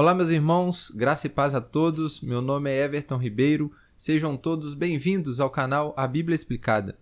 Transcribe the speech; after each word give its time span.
Olá, 0.00 0.14
meus 0.14 0.30
irmãos, 0.30 0.90
graça 0.96 1.26
e 1.26 1.28
paz 1.28 1.54
a 1.54 1.60
todos. 1.60 2.22
Meu 2.22 2.40
nome 2.40 2.70
é 2.70 2.84
Everton 2.84 3.18
Ribeiro. 3.18 3.70
Sejam 3.98 4.34
todos 4.34 4.72
bem-vindos 4.72 5.40
ao 5.40 5.50
canal 5.50 5.92
A 5.94 6.06
Bíblia 6.06 6.34
Explicada. 6.34 6.96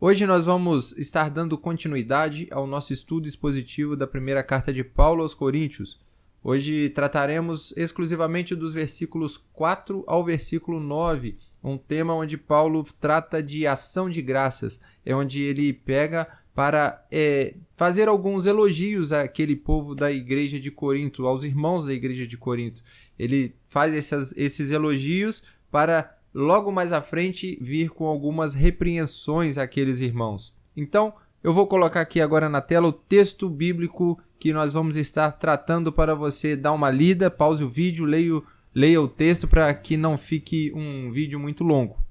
Hoje 0.00 0.24
nós 0.28 0.44
vamos 0.44 0.96
estar 0.96 1.28
dando 1.28 1.58
continuidade 1.58 2.46
ao 2.52 2.68
nosso 2.68 2.92
estudo 2.92 3.26
expositivo 3.26 3.96
da 3.96 4.06
primeira 4.06 4.44
carta 4.44 4.72
de 4.72 4.84
Paulo 4.84 5.22
aos 5.22 5.34
Coríntios. 5.34 6.00
Hoje 6.40 6.88
trataremos 6.90 7.74
exclusivamente 7.76 8.54
dos 8.54 8.72
versículos 8.72 9.36
4 9.36 10.04
ao 10.06 10.24
versículo 10.24 10.78
9 10.78 11.36
um 11.64 11.78
tema 11.78 12.14
onde 12.14 12.36
Paulo 12.36 12.84
trata 13.00 13.42
de 13.42 13.66
ação 13.66 14.10
de 14.10 14.20
graças, 14.20 14.78
é 15.04 15.16
onde 15.16 15.42
ele 15.42 15.72
pega 15.72 16.28
para 16.54 17.04
é, 17.10 17.54
fazer 17.76 18.08
alguns 18.08 18.46
elogios 18.46 19.12
àquele 19.12 19.56
povo 19.56 19.94
da 19.94 20.12
igreja 20.12 20.60
de 20.60 20.70
Corinto, 20.70 21.26
aos 21.26 21.42
irmãos 21.42 21.84
da 21.84 21.92
igreja 21.92 22.26
de 22.26 22.36
Corinto. 22.36 22.82
Ele 23.18 23.54
faz 23.68 23.94
essas, 23.94 24.32
esses 24.36 24.70
elogios 24.70 25.42
para 25.70 26.16
logo 26.32 26.70
mais 26.70 26.92
à 26.92 27.02
frente 27.02 27.58
vir 27.60 27.90
com 27.90 28.06
algumas 28.06 28.54
repreensões 28.54 29.58
àqueles 29.58 30.00
irmãos. 30.00 30.54
Então, 30.76 31.12
eu 31.42 31.52
vou 31.52 31.66
colocar 31.66 32.00
aqui 32.00 32.20
agora 32.20 32.48
na 32.48 32.60
tela 32.60 32.88
o 32.88 32.92
texto 32.92 33.50
bíblico 33.50 34.18
que 34.38 34.52
nós 34.52 34.72
vamos 34.72 34.96
estar 34.96 35.32
tratando 35.32 35.92
para 35.92 36.14
você 36.14 36.56
dar 36.56 36.72
uma 36.72 36.90
lida, 36.90 37.30
pause 37.30 37.64
o 37.64 37.68
vídeo, 37.68 38.04
leia 38.04 38.36
o 38.36 38.44
leia 38.74 39.00
o 39.00 39.08
texto 39.08 39.46
para 39.46 39.72
que 39.72 39.96
não 39.96 40.18
fique 40.18 40.72
um 40.74 41.12
vídeo 41.12 41.38
muito 41.38 41.62
longo. 41.62 42.03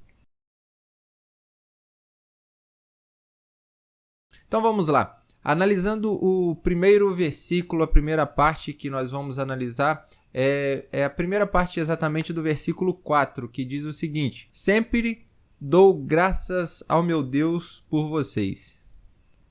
Então 4.54 4.62
vamos 4.62 4.86
lá. 4.86 5.20
Analisando 5.42 6.12
o 6.12 6.54
primeiro 6.54 7.12
versículo, 7.12 7.82
a 7.82 7.88
primeira 7.88 8.24
parte 8.24 8.72
que 8.72 8.88
nós 8.88 9.10
vamos 9.10 9.36
analisar 9.36 10.06
é, 10.32 10.86
é, 10.92 11.04
a 11.04 11.10
primeira 11.10 11.44
parte 11.44 11.80
exatamente 11.80 12.32
do 12.32 12.40
versículo 12.40 12.94
4, 12.94 13.48
que 13.48 13.64
diz 13.64 13.84
o 13.84 13.92
seguinte: 13.92 14.48
Sempre 14.52 15.26
dou 15.60 15.92
graças 15.92 16.84
ao 16.88 17.02
meu 17.02 17.20
Deus 17.20 17.82
por 17.90 18.08
vocês. 18.08 18.78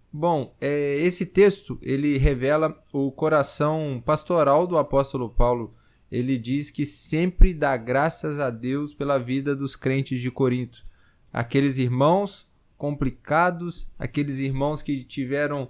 Bom, 0.09 0.55
é, 0.61 0.95
esse 1.01 1.25
texto 1.25 1.77
ele 1.81 2.17
revela 2.17 2.81
o 2.93 3.11
coração 3.11 4.01
pastoral 4.05 4.65
do 4.65 4.77
apóstolo 4.77 5.29
Paulo 5.29 5.75
ele 6.09 6.37
diz 6.37 6.71
que 6.71 6.85
sempre 6.85 7.53
dá 7.53 7.75
graças 7.75 8.39
a 8.39 8.49
Deus 8.49 8.93
pela 8.93 9.17
vida 9.17 9.53
dos 9.53 9.75
crentes 9.75 10.21
de 10.21 10.31
Corinto. 10.31 10.85
Aqueles 11.33 11.77
irmãos 11.77 12.47
complicados, 12.83 13.87
aqueles 13.97 14.39
irmãos 14.39 14.81
que 14.81 15.05
tiveram 15.05 15.69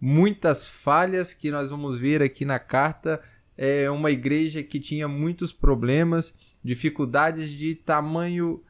muitas 0.00 0.66
falhas, 0.66 1.34
que 1.34 1.50
nós 1.50 1.68
vamos 1.68 1.98
ver 1.98 2.22
aqui 2.22 2.42
na 2.46 2.58
carta. 2.58 3.20
É 3.54 3.90
uma 3.90 4.10
igreja 4.10 4.62
que 4.62 4.80
tinha 4.80 5.06
muitos 5.06 5.52
problemas, 5.52 6.34
dificuldades 6.64 7.50
de 7.50 7.74
tamanho 7.74 8.62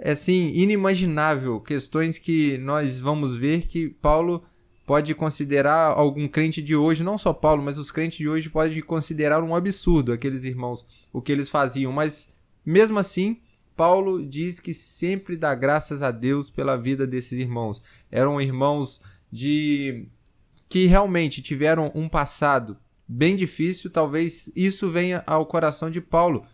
assim 0.00 0.52
inimaginável, 0.54 1.58
questões 1.58 2.20
que 2.20 2.56
nós 2.58 3.00
vamos 3.00 3.34
ver 3.34 3.66
que 3.66 3.88
Paulo 3.88 4.44
pode 4.86 5.12
considerar 5.12 5.86
algum 5.86 6.28
crente 6.28 6.62
de 6.62 6.76
hoje, 6.76 7.02
não 7.02 7.18
só 7.18 7.32
Paulo, 7.32 7.64
mas 7.64 7.78
os 7.78 7.90
crentes 7.90 8.18
de 8.18 8.28
hoje 8.28 8.48
podem 8.48 8.80
considerar 8.80 9.42
um 9.42 9.56
absurdo 9.56 10.12
aqueles 10.12 10.44
irmãos, 10.44 10.86
o 11.12 11.20
que 11.20 11.32
eles 11.32 11.50
faziam, 11.50 11.90
mas 11.90 12.28
mesmo 12.64 12.96
assim, 12.96 13.40
Paulo 13.80 14.22
diz 14.22 14.60
que 14.60 14.74
sempre 14.74 15.38
dá 15.38 15.54
graças 15.54 16.02
a 16.02 16.10
Deus 16.10 16.50
pela 16.50 16.76
vida 16.76 17.06
desses 17.06 17.38
irmãos. 17.38 17.80
Eram 18.10 18.38
irmãos 18.38 19.00
de 19.32 20.06
que 20.68 20.84
realmente 20.84 21.40
tiveram 21.40 21.90
um 21.94 22.06
passado 22.06 22.76
bem 23.08 23.34
difícil, 23.34 23.88
talvez 23.90 24.52
isso 24.54 24.90
venha 24.90 25.24
ao 25.26 25.46
coração 25.46 25.90
de 25.90 26.00
Paulo. 26.00 26.44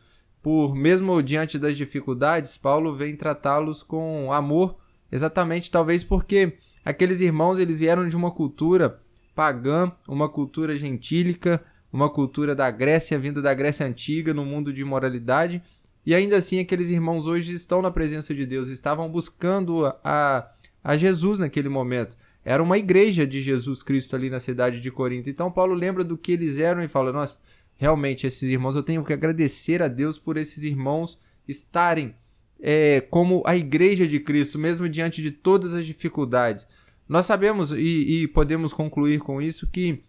Por 0.41 0.77
mesmo 0.77 1.21
diante 1.21 1.59
das 1.59 1.77
dificuldades, 1.77 2.57
Paulo 2.57 2.95
vem 2.95 3.17
tratá-los 3.17 3.83
com 3.83 4.33
amor, 4.33 4.79
exatamente 5.11 5.69
talvez 5.69 6.05
porque 6.05 6.59
Aqueles 6.87 7.21
irmãos, 7.21 7.59
eles 7.59 7.81
vieram 7.81 8.09
de 8.09 8.15
uma 8.15 8.31
cultura 8.31 9.01
pagã, 9.35 9.91
uma 10.07 10.29
cultura 10.29 10.77
gentílica, 10.77 11.61
uma 11.93 12.09
cultura 12.09 12.55
da 12.55 12.71
Grécia, 12.71 13.19
vindo 13.19 13.43
da 13.43 13.53
Grécia 13.53 13.85
antiga, 13.85 14.33
no 14.33 14.45
mundo 14.45 14.73
de 14.73 14.85
moralidade. 14.85 15.61
E 16.07 16.15
ainda 16.15 16.37
assim, 16.37 16.61
aqueles 16.61 16.89
irmãos 16.89 17.27
hoje 17.27 17.53
estão 17.53 17.83
na 17.83 17.91
presença 17.91 18.33
de 18.33 18.47
Deus, 18.47 18.69
estavam 18.69 19.11
buscando 19.11 19.87
a, 20.05 20.49
a 20.83 20.97
Jesus 20.97 21.37
naquele 21.37 21.69
momento. 21.69 22.17
Era 22.45 22.63
uma 22.63 22.79
igreja 22.79 23.27
de 23.27 23.43
Jesus 23.43 23.83
Cristo 23.83 24.15
ali 24.15 24.31
na 24.31 24.39
cidade 24.39 24.81
de 24.81 24.89
Corinto. 24.89 25.29
Então, 25.29 25.51
Paulo 25.51 25.75
lembra 25.75 26.05
do 26.05 26.17
que 26.17 26.31
eles 26.31 26.59
eram 26.59 26.85
e 26.85 26.87
fala: 26.87 27.13
Nossa, 27.13 27.37
realmente, 27.75 28.25
esses 28.25 28.49
irmãos, 28.49 28.77
eu 28.77 28.85
tenho 28.85 29.05
que 29.05 29.13
agradecer 29.13 29.83
a 29.83 29.89
Deus 29.89 30.17
por 30.17 30.37
esses 30.37 30.63
irmãos 30.63 31.19
estarem 31.49 32.15
é, 32.61 33.01
como 33.11 33.43
a 33.45 33.57
igreja 33.57 34.07
de 34.07 34.21
Cristo, 34.21 34.61
mesmo 34.61 34.89
diante 34.89 35.21
de 35.21 35.33
todas 35.33 35.75
as 35.75 35.85
dificuldades. 35.85 36.69
Nós 37.09 37.27
sabemos 37.27 37.73
e, 37.73 38.23
e 38.23 38.29
podemos 38.29 38.73
concluir 38.73 39.19
com 39.19 39.43
isso 39.43 39.67
que 39.67 40.03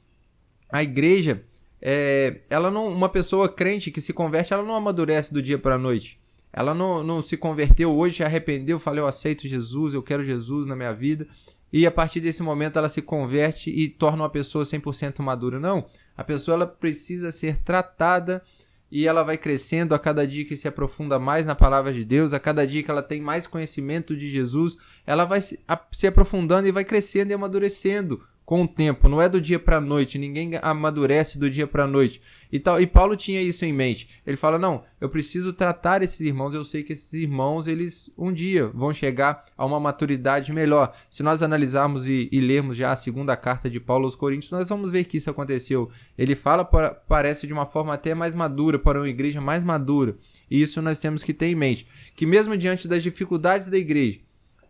a 0.69 0.83
igreja, 0.83 1.43
é, 1.81 2.41
ela 2.49 2.71
não, 2.71 2.87
uma 2.87 3.09
pessoa 3.09 3.47
crente 3.47 3.91
que 3.91 4.01
se 4.01 4.13
converte, 4.13 4.53
ela 4.53 4.63
não 4.63 4.75
amadurece 4.75 5.33
do 5.33 5.41
dia 5.41 5.57
para 5.57 5.75
a 5.75 5.79
noite. 5.79 6.19
Ela 6.51 6.73
não, 6.73 7.03
não 7.03 7.21
se 7.21 7.37
converteu 7.37 7.95
hoje, 7.95 8.23
arrependeu, 8.23 8.79
falou: 8.79 9.01
Eu 9.01 9.07
aceito 9.07 9.47
Jesus, 9.47 9.93
eu 9.93 10.01
quero 10.01 10.23
Jesus 10.23 10.65
na 10.65 10.75
minha 10.75 10.93
vida. 10.93 11.27
E 11.71 11.85
a 11.85 11.91
partir 11.91 12.21
desse 12.21 12.41
momento 12.41 12.79
ela 12.79 12.89
se 12.89 13.01
converte 13.01 13.69
e 13.69 13.89
torna 13.89 14.23
uma 14.23 14.29
pessoa 14.29 14.63
100% 14.63 15.21
madura. 15.21 15.59
Não. 15.59 15.85
A 16.15 16.23
pessoa 16.23 16.55
ela 16.55 16.65
precisa 16.65 17.31
ser 17.31 17.57
tratada 17.57 18.41
e 18.89 19.05
ela 19.05 19.21
vai 19.21 19.37
crescendo 19.37 19.93
a 19.93 19.99
cada 19.99 20.25
dia 20.25 20.45
que 20.45 20.55
se 20.55 20.67
aprofunda 20.67 21.19
mais 21.19 21.45
na 21.45 21.53
palavra 21.53 21.93
de 21.93 22.05
Deus, 22.05 22.33
a 22.33 22.39
cada 22.39 22.65
dia 22.65 22.81
que 22.81 22.89
ela 22.89 23.03
tem 23.03 23.19
mais 23.19 23.45
conhecimento 23.45 24.15
de 24.15 24.29
Jesus, 24.29 24.77
ela 25.05 25.25
vai 25.25 25.41
se, 25.41 25.59
aprofundando 26.07 26.67
e 26.67 26.71
vai 26.71 26.85
crescendo 26.85 27.31
e 27.31 27.33
amadurecendo 27.33 28.23
com 28.47 28.63
o 28.63 28.67
tempo, 28.67 29.09
não 29.09 29.21
é 29.21 29.27
do 29.27 29.41
dia 29.41 29.59
para 29.59 29.75
a 29.75 29.81
noite, 29.81 30.17
ninguém 30.17 30.51
amadurece 30.61 31.37
do 31.37 31.49
dia 31.49 31.67
para 31.67 31.83
a 31.83 31.87
noite. 31.87 32.21
E 32.49 32.57
tal, 32.57 32.79
e 32.79 32.87
Paulo 32.87 33.17
tinha 33.17 33.41
isso 33.41 33.65
em 33.65 33.73
mente. 33.73 34.07
Ele 34.25 34.37
fala: 34.37 34.57
"Não, 34.57 34.85
eu 35.01 35.09
preciso 35.09 35.51
tratar 35.51 36.01
esses 36.01 36.21
irmãos, 36.21 36.55
eu 36.55 36.63
sei 36.63 36.81
que 36.81 36.93
esses 36.93 37.11
irmãos, 37.11 37.67
eles 37.67 38.09
um 38.17 38.31
dia 38.31 38.67
vão 38.67 38.93
chegar 38.93 39.43
a 39.57 39.65
uma 39.65 39.81
maturidade 39.81 40.53
melhor". 40.53 40.95
Se 41.09 41.21
nós 41.21 41.43
analisarmos 41.43 42.07
e, 42.07 42.29
e 42.31 42.39
lermos 42.39 42.77
já 42.77 42.93
a 42.93 42.95
segunda 42.95 43.35
carta 43.35 43.69
de 43.69 43.81
Paulo 43.81 44.05
aos 44.05 44.15
Coríntios, 44.15 44.49
nós 44.49 44.69
vamos 44.69 44.91
ver 44.91 45.03
que 45.03 45.17
isso 45.17 45.29
aconteceu. 45.29 45.91
Ele 46.17 46.33
fala 46.33 46.63
para, 46.63 46.91
parece 46.91 47.47
de 47.47 47.51
uma 47.51 47.65
forma 47.65 47.93
até 47.93 48.15
mais 48.15 48.33
madura, 48.33 48.79
para 48.79 48.97
uma 48.97 49.09
igreja 49.09 49.41
mais 49.41 49.61
madura. 49.61 50.15
E 50.49 50.61
isso 50.61 50.81
nós 50.81 50.99
temos 50.99 51.21
que 51.21 51.33
ter 51.33 51.47
em 51.47 51.55
mente, 51.55 51.85
que 52.15 52.25
mesmo 52.25 52.55
diante 52.55 52.87
das 52.87 53.03
dificuldades 53.03 53.67
da 53.67 53.77
igreja, 53.77 54.21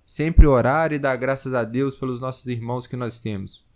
sempre 0.04 0.48
orar 0.48 0.92
e 0.92 0.98
dar 0.98 1.16
graças 1.16 1.54
a 1.54 1.64
Deus 1.64 1.96
pelos 1.96 2.20
nossos 2.20 2.48
irmãos 2.48 2.88
que 2.88 2.96
nós 2.96 3.20
temos. 3.20 3.67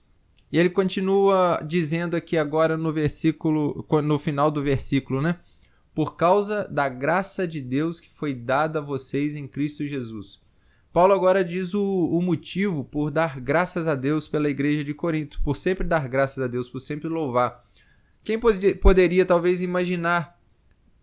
E 0.51 0.57
ele 0.57 0.69
continua 0.69 1.62
dizendo 1.66 2.16
aqui 2.16 2.38
agora 2.38 2.75
no 2.75 2.91
versículo, 2.91 3.85
no 4.03 4.19
final 4.19 4.51
do 4.51 4.62
versículo, 4.62 5.22
né? 5.22 5.39
Por 5.95 6.16
causa 6.17 6.67
da 6.67 6.89
graça 6.89 7.47
de 7.47 7.62
Deus 7.62 8.00
que 8.00 8.12
foi 8.12 8.34
dada 8.34 8.79
a 8.79 8.81
vocês 8.81 9.35
em 9.35 9.47
Cristo 9.47 9.85
Jesus. 9.85 10.41
Paulo 10.91 11.13
agora 11.13 11.44
diz 11.44 11.73
o, 11.73 11.81
o 11.81 12.22
motivo 12.22 12.84
por 12.84 13.11
dar 13.11 13.40
graças 13.40 13.88
a 13.88 13.95
Deus 13.95 14.28
pela 14.28 14.50
igreja 14.50 14.84
de 14.84 14.94
Corinto, 14.94 15.40
por 15.41 15.56
sempre 15.56 15.88
dar 15.88 16.07
graças 16.09 16.44
a 16.44 16.47
Deus, 16.47 16.67
por 16.67 16.79
sempre 16.79 17.07
louvar. 17.07 17.63
Quem 18.23 18.38
pod 18.38 18.75
poderia 18.75 19.25
talvez 19.25 19.61
imaginar 19.61 20.38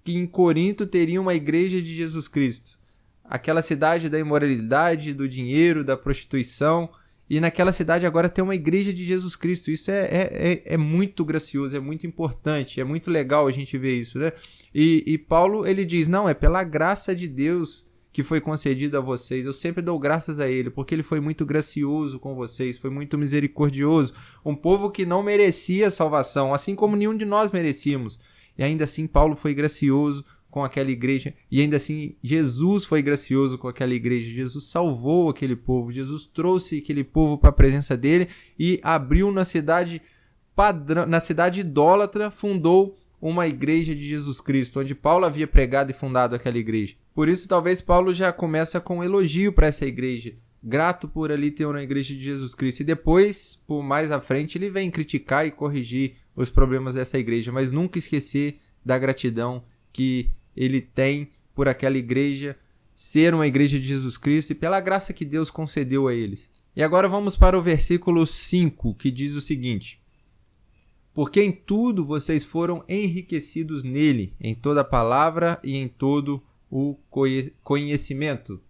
que 0.04 0.14
em 0.14 0.26
Corinto 0.26 0.86
teria 0.86 1.20
uma 1.20 1.34
igreja 1.34 1.80
de 1.80 1.96
Jesus 1.96 2.28
Cristo? 2.28 2.78
Aquela 3.24 3.62
cidade 3.62 4.10
da 4.10 4.18
imoralidade, 4.18 5.14
do 5.14 5.26
dinheiro, 5.26 5.82
da 5.82 5.96
prostituição, 5.96 6.90
e 7.28 7.40
naquela 7.40 7.72
cidade 7.72 8.06
agora 8.06 8.28
tem 8.28 8.42
uma 8.42 8.54
igreja 8.54 8.92
de 8.92 9.04
Jesus 9.04 9.36
Cristo. 9.36 9.70
Isso 9.70 9.90
é, 9.90 10.04
é, 10.04 10.30
é, 10.32 10.74
é, 10.74 10.76
muito 10.76 11.24
gracioso, 11.24 11.76
é 11.76 11.80
muito 11.80 12.06
importante, 12.06 12.80
é 12.80 12.84
muito 12.84 13.10
legal 13.10 13.46
a 13.46 13.52
gente 13.52 13.76
ver 13.76 13.98
isso, 13.98 14.18
né? 14.18 14.32
E, 14.74 15.04
e 15.06 15.18
Paulo, 15.18 15.66
ele 15.66 15.84
diz, 15.84 16.08
não, 16.08 16.28
é 16.28 16.32
pela 16.32 16.64
graça 16.64 17.14
de 17.14 17.28
Deus 17.28 17.86
que 18.10 18.22
foi 18.22 18.40
concedida 18.40 18.98
a 18.98 19.02
vocês. 19.02 19.46
Eu 19.46 19.52
sempre 19.52 19.82
dou 19.82 19.98
graças 19.98 20.40
a 20.40 20.48
ele, 20.48 20.70
porque 20.70 20.94
ele 20.94 21.02
foi 21.02 21.20
muito 21.20 21.44
gracioso 21.44 22.18
com 22.18 22.34
vocês, 22.34 22.78
foi 22.78 22.90
muito 22.90 23.18
misericordioso. 23.18 24.14
Um 24.44 24.56
povo 24.56 24.90
que 24.90 25.04
não 25.04 25.22
merecia 25.22 25.90
salvação, 25.90 26.54
assim 26.54 26.74
como 26.74 26.96
nenhum 26.96 27.16
de 27.16 27.24
nós 27.24 27.52
merecíamos. 27.52 28.18
E 28.56 28.62
ainda 28.64 28.84
assim 28.84 29.06
Paulo 29.06 29.36
foi 29.36 29.54
gracioso, 29.54 30.24
com 30.58 30.64
aquela 30.64 30.90
igreja. 30.90 31.32
E 31.48 31.60
ainda 31.60 31.76
assim, 31.76 32.16
Jesus 32.20 32.84
foi 32.84 33.00
gracioso 33.00 33.56
com 33.56 33.68
aquela 33.68 33.94
igreja. 33.94 34.28
Jesus 34.28 34.64
salvou 34.64 35.30
aquele 35.30 35.54
povo. 35.54 35.92
Jesus 35.92 36.26
trouxe 36.26 36.78
aquele 36.78 37.04
povo 37.04 37.38
para 37.38 37.50
a 37.50 37.52
presença 37.52 37.96
dele 37.96 38.26
e 38.58 38.80
abriu 38.82 39.30
na 39.30 39.44
cidade 39.44 40.02
padrão, 40.56 41.06
na 41.06 41.20
cidade 41.20 41.60
idólatra, 41.60 42.28
fundou 42.28 42.98
uma 43.20 43.46
igreja 43.46 43.94
de 43.94 44.08
Jesus 44.08 44.40
Cristo, 44.40 44.80
onde 44.80 44.96
Paulo 44.96 45.24
havia 45.24 45.46
pregado 45.46 45.92
e 45.92 45.94
fundado 45.94 46.34
aquela 46.34 46.58
igreja. 46.58 46.96
Por 47.14 47.28
isso, 47.28 47.46
talvez 47.46 47.80
Paulo 47.80 48.12
já 48.12 48.32
começa 48.32 48.80
com 48.80 48.98
um 48.98 49.04
elogio 49.04 49.52
para 49.52 49.68
essa 49.68 49.86
igreja, 49.86 50.34
grato 50.60 51.06
por 51.06 51.30
ali 51.30 51.52
ter 51.52 51.66
uma 51.66 51.82
igreja 51.82 52.14
de 52.14 52.20
Jesus 52.20 52.52
Cristo. 52.52 52.80
E 52.80 52.84
depois, 52.84 53.60
por 53.64 53.80
mais 53.80 54.10
à 54.10 54.20
frente, 54.20 54.58
ele 54.58 54.70
vem 54.70 54.90
criticar 54.90 55.46
e 55.46 55.52
corrigir 55.52 56.16
os 56.34 56.50
problemas 56.50 56.94
dessa 56.94 57.16
igreja, 57.16 57.52
mas 57.52 57.70
nunca 57.70 57.98
esquecer 57.98 58.58
da 58.84 58.98
gratidão 58.98 59.62
que 59.92 60.30
ele 60.58 60.80
tem 60.80 61.30
por 61.54 61.68
aquela 61.68 61.96
igreja 61.96 62.58
ser 62.96 63.32
uma 63.32 63.46
igreja 63.46 63.78
de 63.78 63.86
Jesus 63.86 64.18
Cristo 64.18 64.50
e 64.50 64.56
pela 64.56 64.80
graça 64.80 65.12
que 65.12 65.24
Deus 65.24 65.50
concedeu 65.50 66.08
a 66.08 66.14
eles. 66.14 66.50
E 66.74 66.82
agora 66.82 67.08
vamos 67.08 67.36
para 67.36 67.56
o 67.56 67.62
versículo 67.62 68.26
5, 68.26 68.94
que 68.94 69.10
diz 69.12 69.36
o 69.36 69.40
seguinte: 69.40 70.02
Porque 71.14 71.40
em 71.40 71.52
tudo 71.52 72.04
vocês 72.04 72.44
foram 72.44 72.84
enriquecidos 72.88 73.84
nele, 73.84 74.34
em 74.40 74.52
toda 74.52 74.82
palavra 74.82 75.60
e 75.62 75.76
em 75.76 75.86
todo 75.86 76.42
o 76.68 76.96
conhecimento. 77.62 78.60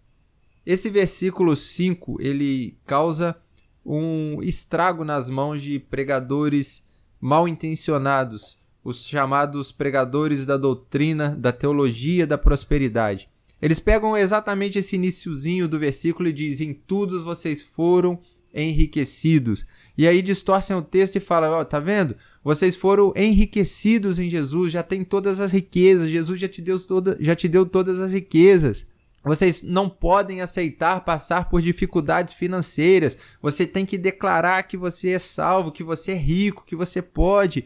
Esse 0.63 0.91
versículo 0.91 1.55
5, 1.55 2.21
ele 2.21 2.77
causa 2.85 3.35
um 3.83 4.43
estrago 4.43 5.03
nas 5.03 5.27
mãos 5.27 5.59
de 5.59 5.79
pregadores 5.79 6.83
mal 7.19 7.47
intencionados, 7.47 8.58
os 8.83 9.05
chamados 9.05 9.71
pregadores 9.71 10.45
da 10.45 10.57
doutrina, 10.57 11.35
da 11.37 11.51
teologia 11.51 12.25
da 12.25 12.37
prosperidade. 12.37 13.29
Eles 13.61 13.79
pegam 13.79 14.15
exatamente 14.17 14.79
esse 14.79 14.95
iníciozinho 14.95 15.67
do 15.67 15.77
versículo 15.77 16.29
e 16.29 16.33
dizem: 16.33 16.73
"Todos 16.73 17.23
vocês 17.23 17.61
foram 17.61 18.19
enriquecidos". 18.53 19.65
E 19.97 20.07
aí 20.07 20.21
distorcem 20.21 20.75
o 20.75 20.81
texto 20.81 21.17
e 21.17 21.19
falam: 21.19 21.51
"Ó, 21.51 21.61
oh, 21.61 21.65
tá 21.65 21.79
vendo? 21.79 22.15
Vocês 22.43 22.75
foram 22.75 23.13
enriquecidos 23.15 24.17
em 24.17 24.29
Jesus, 24.29 24.71
já 24.71 24.81
tem 24.81 25.03
todas 25.03 25.41
as 25.41 25.51
riquezas. 25.51 26.09
Jesus 26.09 26.39
já 26.39 26.47
te 26.47 26.61
deu 26.61 26.79
toda, 26.79 27.17
já 27.19 27.35
te 27.35 27.47
deu 27.47 27.65
todas 27.65 27.99
as 27.99 28.13
riquezas. 28.13 28.85
Vocês 29.23 29.61
não 29.61 29.89
podem 29.89 30.41
aceitar 30.41 31.03
passar 31.03 31.49
por 31.49 31.61
dificuldades 31.61 32.33
financeiras. 32.33 33.17
Você 33.41 33.67
tem 33.67 33.85
que 33.85 33.97
declarar 33.97 34.63
que 34.63 34.77
você 34.77 35.09
é 35.11 35.19
salvo, 35.19 35.71
que 35.71 35.83
você 35.83 36.13
é 36.13 36.15
rico, 36.15 36.63
que 36.65 36.75
você 36.75 37.01
pode. 37.01 37.65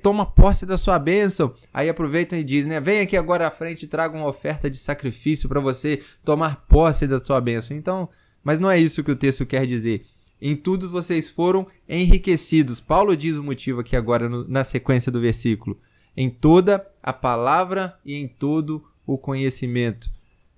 Toma 0.00 0.24
posse 0.24 0.64
da 0.64 0.76
sua 0.76 0.98
bênção. 0.98 1.54
Aí 1.74 1.88
aproveitam 1.88 2.38
e 2.38 2.44
dizem, 2.44 2.70
né? 2.70 2.80
Vem 2.80 3.00
aqui 3.00 3.16
agora 3.16 3.48
à 3.48 3.50
frente 3.50 3.82
e 3.82 3.88
traga 3.88 4.16
uma 4.16 4.28
oferta 4.28 4.70
de 4.70 4.78
sacrifício 4.78 5.48
para 5.48 5.60
você 5.60 6.02
tomar 6.24 6.66
posse 6.68 7.06
da 7.06 7.22
sua 7.22 7.40
bênção. 7.40 7.76
Então, 7.76 8.08
mas 8.44 8.60
não 8.60 8.70
é 8.70 8.78
isso 8.78 9.02
que 9.02 9.10
o 9.10 9.16
texto 9.16 9.44
quer 9.44 9.66
dizer. 9.66 10.06
Em 10.40 10.54
tudo 10.54 10.88
vocês 10.88 11.28
foram 11.28 11.66
enriquecidos. 11.88 12.78
Paulo 12.78 13.16
diz 13.16 13.34
o 13.34 13.42
motivo 13.42 13.80
aqui 13.80 13.96
agora 13.96 14.28
no, 14.28 14.46
na 14.46 14.62
sequência 14.62 15.10
do 15.10 15.20
versículo. 15.20 15.80
Em 16.16 16.30
toda 16.30 16.86
a 17.02 17.12
palavra 17.12 17.98
e 18.04 18.14
em 18.14 18.28
todo 18.28 18.84
o 19.04 19.18
conhecimento 19.18 20.15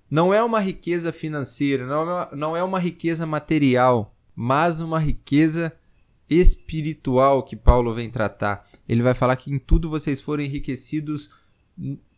não 0.09 0.33
é 0.33 0.43
uma 0.43 0.59
riqueza 0.59 1.11
financeira, 1.11 1.85
não 1.85 1.95
é 1.95 2.03
uma, 2.03 2.29
não 2.33 2.57
é 2.57 2.63
uma 2.63 2.79
riqueza 2.79 3.25
material, 3.25 4.15
mas 4.35 4.81
uma 4.81 4.99
riqueza 4.99 5.71
espiritual 6.29 7.43
que 7.43 7.55
Paulo 7.55 7.93
vem 7.93 8.09
tratar. 8.09 8.67
Ele 8.87 9.03
vai 9.03 9.13
falar 9.13 9.35
que 9.35 9.51
em 9.51 9.59
tudo 9.59 9.89
vocês 9.89 10.21
foram 10.21 10.43
enriquecidos 10.43 11.29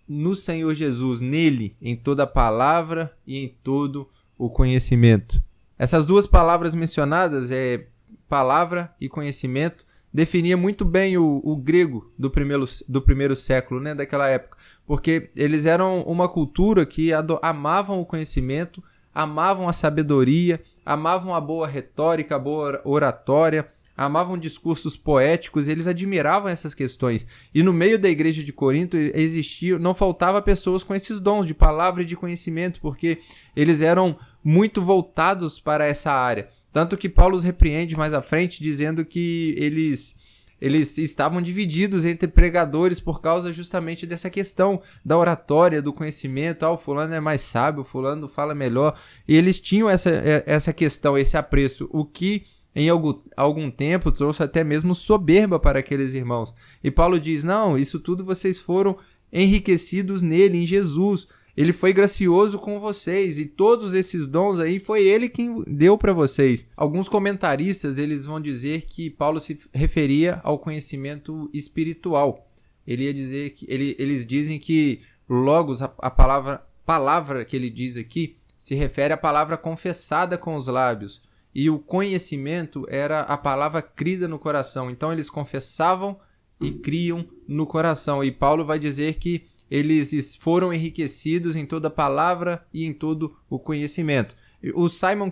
no 0.08 0.36
Senhor 0.36 0.74
Jesus, 0.74 1.22
nele, 1.22 1.76
em 1.82 1.96
toda 1.96 2.24
a 2.24 2.28
palavra 2.28 3.16
e 3.26 3.38
em 3.38 3.48
todo 3.48 4.10
o 4.38 4.50
conhecimento. 4.50 5.42
Essas 5.78 6.06
duas 6.06 6.28
palavras 6.28 6.76
mencionadas, 6.76 7.50
é 7.52 7.88
palavra 8.28 8.94
e 9.00 9.10
conhecimento, 9.10 9.86
definia 10.13 10.58
muito 10.58 10.84
bem 10.84 11.18
o, 11.18 11.42
o 11.44 11.56
grego 11.56 12.12
do 12.18 12.30
primeiro, 12.30 12.66
do 12.88 13.02
primeiro 13.02 13.36
século, 13.36 13.80
né, 13.80 13.96
daquela 13.96 14.28
época 14.28 14.58
porque 14.92 15.30
eles 15.38 15.66
eram 15.66 16.02
uma 16.02 16.28
cultura 16.28 16.86
que 16.86 17.12
amavam 17.42 18.02
o 18.02 18.06
conhecimento, 18.06 18.84
amavam 19.16 19.69
a 19.69 19.72
sabedoria, 19.72 20.62
amavam 20.86 21.34
a 21.34 21.40
boa 21.40 21.66
retórica, 21.66 22.36
a 22.36 22.40
boa 22.40 22.81
oratória, 22.84 23.72
amavam 23.96 24.38
discursos 24.38 24.98
poéticos, 24.98 25.69
eles 25.69 25.88
admiravam 25.88 26.50
essas 26.50 26.74
questões. 26.74 27.25
E 27.54 27.63
no 27.63 27.72
meio 27.72 27.98
da 27.98 28.10
igreja 28.10 28.44
de 28.44 28.52
Corinto 28.52 28.98
existia, 28.98 29.80
não 29.80 29.94
faltava 29.94 30.42
pessoas 30.42 30.84
com 30.84 30.94
esses 30.94 31.22
dons 31.22 31.46
de 31.46 31.54
palavra 31.54 32.02
e 32.02 32.06
de 32.06 32.18
conhecimento, 32.18 32.81
porque 32.81 33.19
eles 33.56 33.80
eram 33.80 34.19
muito 34.44 34.81
voltados 34.81 35.58
para 35.58 35.86
essa 35.86 36.12
área. 36.12 36.50
Tanto 36.72 36.98
que 36.98 37.10
Paulo 37.10 37.36
os 37.36 37.44
repreende 37.44 37.96
mais 37.96 38.14
à 38.14 38.22
frente, 38.22 38.62
dizendo 38.62 39.04
que 39.06 39.56
eles 39.58 40.16
eles 40.62 41.00
estavam 41.00 41.42
divididos 41.42 42.06
entre 42.06 42.28
pregadores 42.28 43.00
por 43.00 43.20
causa 43.20 43.52
justamente 43.52 44.06
dessa 44.06 44.30
questão 44.30 44.80
da 45.04 45.18
oratória, 45.18 45.82
do 45.82 45.92
conhecimento. 45.92 46.64
Ah, 46.64 46.72
o 46.72 46.78
fulano 46.78 47.16
é 47.16 47.20
mais 47.20 47.42
sábio, 47.42 47.82
o 47.82 47.84
fulano 47.84 48.28
fala 48.28 48.54
melhor. 48.54 48.96
E 49.28 49.36
eles 49.36 49.60
tinham 49.60 49.90
essa, 49.90 50.12
é, 50.12 50.44
essa 50.46 50.72
questão, 50.72 51.18
esse 51.18 51.36
apreço, 51.36 51.90
o 51.92 52.06
que 52.06 52.44
em 52.76 52.88
algum, 52.90 53.20
algum 53.36 53.72
tempo 53.72 54.12
trouxe 54.12 54.44
até 54.44 54.64
mesmo 54.64 54.94
soberba 54.94 55.60
para 55.60 55.80
aqueles 55.80 56.14
irmãos. 56.14 56.54
E 56.84 56.92
Paulo 56.92 57.20
diz: 57.20 57.44
não, 57.44 57.76
isso 57.76 58.00
tudo 58.00 58.24
vocês 58.24 58.60
foram 58.60 58.98
enriquecidos 59.34 60.22
nele, 60.22 60.60
em 60.60 60.66
Jesus. 60.66 61.28
Ele 61.62 61.74
foi 61.74 61.94
gracioso 61.94 62.58
com 62.58 62.80
vocês 62.80 63.38
e 63.38 63.46
todos 63.46 63.94
esses 63.94 64.25
dons 64.25 64.58
aí 64.58 64.80
foi 64.80 65.04
ele 65.04 65.30
quem 65.30 65.63
deu 65.68 65.96
para 65.96 66.12
vocês. 66.12 66.66
Alguns 66.75 67.08
comentaristas 67.08 68.00
eles 68.00 68.25
vão 68.25 68.42
dizer 68.42 68.88
que 68.88 69.12
Paulo 69.12 69.40
se 69.40 69.60
referia 69.72 70.42
ao 70.44 70.58
conhecimento 70.58 71.48
espiritual. 71.54 72.50
Ele 72.88 73.04
ia 73.04 73.13
dizer 73.13 73.52
que 73.52 73.68
ele, 73.69 73.96
eles 74.00 74.25
dizem 74.25 74.58
que 74.58 75.02
logos 75.30 75.84
a, 75.84 75.94
a 76.00 76.10
palavra 76.10 76.66
palavra 76.84 77.46
que 77.46 77.56
ele 77.56 77.69
diz 77.69 77.96
aqui 77.96 78.38
se 78.58 78.74
refere 78.74 79.13
à 79.13 79.18
palavra 79.18 79.56
confessada 79.56 80.40
com 80.40 80.56
os 80.56 80.66
lábios 80.66 81.22
e 81.54 81.69
o 81.69 81.78
conhecimento 81.78 82.88
era 82.90 83.19
a 83.19 83.38
palavra 83.38 83.84
crida 83.84 84.28
no 84.28 84.40
coração. 84.40 84.90
Então 84.90 85.13
eles 85.13 85.30
confessavam 85.30 86.19
e 86.60 86.72
criam 86.72 87.24
no 87.48 87.68
coração. 87.68 88.24
E 88.24 88.31
Paulo 88.31 88.66
vai 88.66 88.80
dizer 88.80 89.19
que 89.19 89.50
eles 89.72 90.36
foram 90.36 90.74
enriquecidos 90.74 91.56
em 91.56 91.66
toda 91.66 91.88
a 91.88 91.92
palavra 91.92 92.68
e 92.74 92.84
em 92.84 92.94
todo 92.94 93.38
o 93.50 93.58
conhecimento. 93.58 94.36
O 94.76 94.90
Simon 94.90 95.32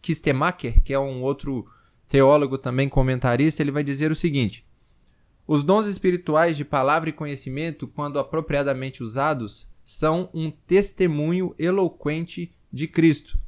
Kistemacher, 0.00 0.80
que 0.82 0.94
é 0.94 0.98
um 0.98 1.22
outro 1.22 1.66
teólogo 2.08 2.56
também 2.56 2.88
comentarista, 2.88 3.62
ele 3.62 3.70
vai 3.70 3.84
dizer 3.84 4.10
o 4.10 4.16
seguinte: 4.16 4.66
Os 5.46 5.62
dons 5.62 5.86
espirituais 5.86 6.56
de 6.56 6.64
palavra 6.64 7.10
e 7.10 7.12
conhecimento, 7.12 7.86
quando 7.86 8.18
apropriadamente 8.18 9.02
usados, 9.02 9.68
são 9.84 10.30
um 10.32 10.50
testemunho 10.50 11.54
eloquente 11.58 12.54
de 12.72 12.88
Cristo. 12.88 13.38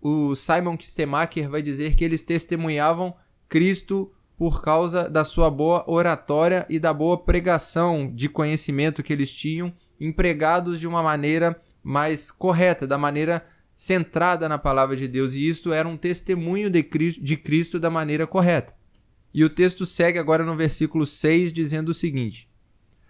O 0.00 0.36
Simon 0.36 0.76
Kistemacher 0.76 1.50
vai 1.50 1.62
dizer 1.62 1.96
que 1.96 2.04
eles 2.04 2.22
testemunhavam 2.22 3.14
Cristo 3.48 4.12
por 4.40 4.62
causa 4.62 5.06
da 5.06 5.22
sua 5.22 5.50
boa 5.50 5.84
oratória 5.86 6.64
e 6.66 6.78
da 6.78 6.94
boa 6.94 7.18
pregação 7.18 8.10
de 8.10 8.26
conhecimento 8.26 9.02
que 9.02 9.12
eles 9.12 9.30
tinham, 9.30 9.70
empregados 10.00 10.80
de 10.80 10.86
uma 10.86 11.02
maneira 11.02 11.60
mais 11.82 12.30
correta, 12.30 12.86
da 12.86 12.96
maneira 12.96 13.46
centrada 13.76 14.48
na 14.48 14.56
palavra 14.56 14.96
de 14.96 15.06
Deus, 15.06 15.34
e 15.34 15.46
isto 15.46 15.74
era 15.74 15.86
um 15.86 15.94
testemunho 15.94 16.70
de 16.70 16.82
Cristo, 16.82 17.22
de 17.22 17.36
Cristo 17.36 17.78
da 17.78 17.90
maneira 17.90 18.26
correta. 18.26 18.72
E 19.34 19.44
o 19.44 19.50
texto 19.50 19.84
segue 19.84 20.18
agora 20.18 20.42
no 20.42 20.56
versículo 20.56 21.04
6, 21.04 21.52
dizendo 21.52 21.90
o 21.90 21.94
seguinte: 21.94 22.48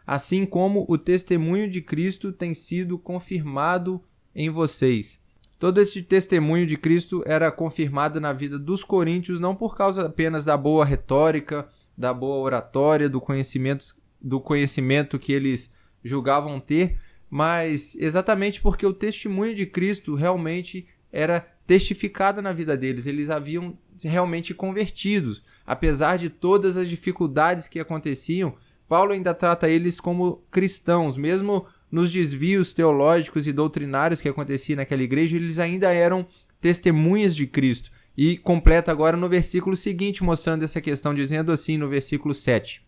Assim 0.05 0.45
como 0.45 0.85
o 0.89 0.99
testemunho 0.99 1.71
de 1.71 1.81
Cristo 1.81 2.33
tem 2.33 2.55
sido 2.55 2.99
confirmado 2.99 4.03
em 4.35 4.51
vocês, 4.51 5.21
Todo 5.61 5.79
esse 5.79 6.01
testemunho 6.01 6.67
de 6.67 6.79
Cristo 6.79 7.23
era 7.27 7.53
confirmado 7.53 8.19
na 8.19 8.33
vida 8.33 8.59
dos 8.59 8.83
coríntios 8.83 9.39
não 9.39 9.55
por 9.55 9.77
causa 9.77 10.07
apenas 10.07 10.43
da 10.43 10.57
boa 10.57 10.87
retórica, 10.87 11.69
da 11.95 12.15
boa 12.15 12.39
oratória, 12.39 13.11
do 13.11 13.21
conhecimento, 13.21 13.95
do 14.19 14.41
conhecimento 14.41 15.19
que 15.19 15.35
eles 15.35 15.71
julgavam 16.03 16.59
ter, 16.59 16.99
mas 17.29 17.95
exatamente 17.97 18.59
porque 18.59 18.87
o 18.87 18.95
testemunho 18.95 19.55
de 19.55 19.67
Cristo 19.67 20.15
realmente 20.15 20.87
era 21.13 21.47
testificado 21.67 22.41
na 22.41 22.55
vida 22.55 22.75
deles. 22.75 23.07
Eles 23.07 23.29
haviam 23.29 23.79
realmente 24.03 24.55
convertidos. 24.55 25.45
Apesar 25.67 26.17
de 26.17 26.31
todas 26.31 26.79
as 26.79 26.89
dificuldades 26.89 27.69
que 27.69 27.79
aconteciam, 27.79 28.57
Paulo 28.89 29.13
ainda 29.13 29.35
trata 29.35 29.69
eles 29.69 30.01
como 30.01 30.43
cristãos, 30.51 31.19
mesmo 31.19 31.67
nos 31.91 32.11
desvios 32.11 32.73
teológicos 32.73 33.47
e 33.47 33.53
doutrinários 33.53 34.21
que 34.21 34.29
acontecia 34.29 34.77
naquela 34.77 35.03
igreja, 35.03 35.37
eles 35.37 35.59
ainda 35.59 35.93
eram 35.93 36.27
testemunhas 36.61 37.35
de 37.35 37.47
Cristo. 37.47 37.91
E 38.17 38.37
completa 38.37 38.93
agora 38.93 39.17
no 39.17 39.29
versículo 39.29 39.77
seguinte, 39.77 40.23
mostrando 40.23 40.65
essa 40.65 40.81
questão, 40.81 41.15
dizendo 41.15 41.51
assim 41.53 41.77
no 41.77 41.89
versículo 41.89 42.35
7: 42.35 42.85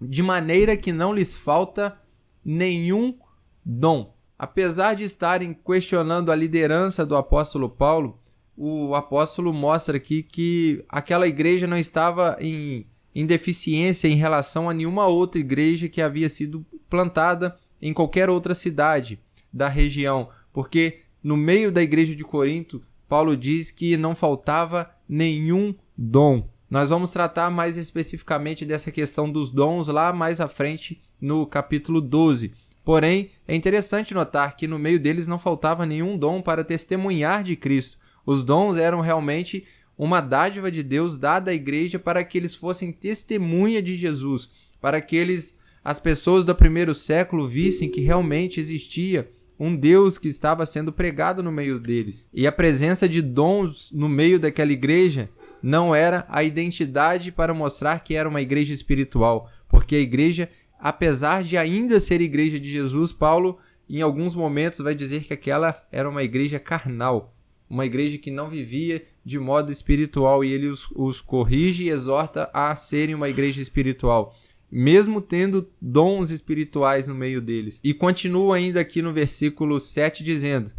De 0.00 0.22
maneira 0.22 0.76
que 0.76 0.92
não 0.92 1.12
lhes 1.12 1.34
falta 1.34 1.98
nenhum 2.44 3.16
dom. 3.64 4.14
Apesar 4.38 4.94
de 4.94 5.04
estarem 5.04 5.54
questionando 5.54 6.30
a 6.30 6.36
liderança 6.36 7.06
do 7.06 7.16
apóstolo 7.16 7.70
Paulo, 7.70 8.20
o 8.56 8.94
apóstolo 8.94 9.52
mostra 9.52 9.96
aqui 9.96 10.22
que 10.22 10.84
aquela 10.88 11.26
igreja 11.26 11.66
não 11.66 11.76
estava 11.76 12.36
em, 12.40 12.86
em 13.14 13.24
deficiência 13.26 14.08
em 14.08 14.16
relação 14.16 14.68
a 14.68 14.74
nenhuma 14.74 15.06
outra 15.06 15.40
igreja 15.40 15.88
que 15.88 16.02
havia 16.02 16.28
sido 16.28 16.64
plantada 16.88 17.56
em 17.80 17.92
qualquer 17.92 18.28
outra 18.28 18.54
cidade 18.54 19.18
da 19.52 19.68
região, 19.68 20.28
porque 20.52 21.00
no 21.22 21.36
meio 21.36 21.70
da 21.72 21.82
igreja 21.82 22.14
de 22.14 22.24
Corinto 22.24 22.82
Paulo 23.08 23.36
diz 23.36 23.70
que 23.70 23.96
não 23.96 24.14
faltava 24.14 24.90
nenhum 25.08 25.74
dom. 25.96 26.48
Nós 26.68 26.90
vamos 26.90 27.10
tratar 27.10 27.50
mais 27.50 27.76
especificamente 27.76 28.64
dessa 28.64 28.90
questão 28.90 29.30
dos 29.30 29.50
dons 29.50 29.86
lá 29.88 30.12
mais 30.12 30.40
à 30.40 30.48
frente 30.48 31.00
no 31.20 31.46
capítulo 31.46 32.00
12. 32.00 32.52
Porém, 32.84 33.30
é 33.46 33.54
interessante 33.54 34.14
notar 34.14 34.56
que 34.56 34.66
no 34.66 34.78
meio 34.78 34.98
deles 34.98 35.26
não 35.26 35.38
faltava 35.38 35.86
nenhum 35.86 36.18
dom 36.18 36.42
para 36.42 36.64
testemunhar 36.64 37.44
de 37.44 37.56
Cristo. 37.56 37.98
Os 38.24 38.44
dons 38.44 38.76
eram 38.76 39.00
realmente 39.00 39.64
uma 39.96 40.20
dádiva 40.20 40.70
de 40.70 40.82
Deus 40.82 41.16
dada 41.16 41.50
à 41.50 41.54
igreja 41.54 41.98
para 41.98 42.22
que 42.24 42.36
eles 42.36 42.54
fossem 42.54 42.92
testemunha 42.92 43.80
de 43.80 43.96
Jesus, 43.96 44.50
para 44.80 45.00
que 45.00 45.16
eles, 45.16 45.55
as 45.86 46.00
pessoas 46.00 46.44
do 46.44 46.52
primeiro 46.52 46.92
século 46.96 47.46
vissem 47.46 47.88
que 47.88 48.00
realmente 48.00 48.58
existia 48.58 49.30
um 49.56 49.76
Deus 49.76 50.18
que 50.18 50.26
estava 50.26 50.66
sendo 50.66 50.92
pregado 50.92 51.44
no 51.44 51.52
meio 51.52 51.78
deles. 51.78 52.28
E 52.34 52.44
a 52.44 52.50
presença 52.50 53.08
de 53.08 53.22
dons 53.22 53.92
no 53.92 54.08
meio 54.08 54.40
daquela 54.40 54.72
igreja 54.72 55.30
não 55.62 55.94
era 55.94 56.26
a 56.28 56.42
identidade 56.42 57.30
para 57.30 57.54
mostrar 57.54 58.00
que 58.00 58.16
era 58.16 58.28
uma 58.28 58.42
igreja 58.42 58.74
espiritual, 58.74 59.48
porque 59.68 59.94
a 59.94 60.00
igreja, 60.00 60.50
apesar 60.76 61.44
de 61.44 61.56
ainda 61.56 62.00
ser 62.00 62.20
igreja 62.20 62.58
de 62.58 62.68
Jesus, 62.68 63.12
Paulo 63.12 63.56
em 63.88 64.02
alguns 64.02 64.34
momentos 64.34 64.80
vai 64.80 64.92
dizer 64.92 65.22
que 65.22 65.34
aquela 65.34 65.86
era 65.92 66.10
uma 66.10 66.24
igreja 66.24 66.58
carnal, 66.58 67.32
uma 67.70 67.86
igreja 67.86 68.18
que 68.18 68.32
não 68.32 68.50
vivia 68.50 69.04
de 69.24 69.38
modo 69.38 69.70
espiritual. 69.70 70.44
E 70.44 70.52
ele 70.52 70.66
os, 70.66 70.88
os 70.96 71.20
corrige 71.20 71.84
e 71.84 71.90
exorta 71.90 72.50
a 72.52 72.74
serem 72.74 73.14
uma 73.14 73.28
igreja 73.28 73.62
espiritual 73.62 74.34
mesmo 74.70 75.20
tendo 75.20 75.68
dons 75.80 76.30
espirituais 76.30 77.06
no 77.06 77.14
meio 77.14 77.40
deles. 77.40 77.80
E 77.82 77.94
continua 77.94 78.56
ainda 78.56 78.80
aqui 78.80 79.00
no 79.00 79.12
versículo 79.12 79.78
7 79.80 80.22
dizendo: 80.22 80.72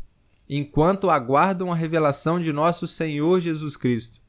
Enquanto 0.50 1.10
aguardam 1.10 1.72
a 1.72 1.76
revelação 1.76 2.40
de 2.40 2.52
nosso 2.52 2.88
Senhor 2.88 3.40
Jesus 3.40 3.76
Cristo. 3.76 4.20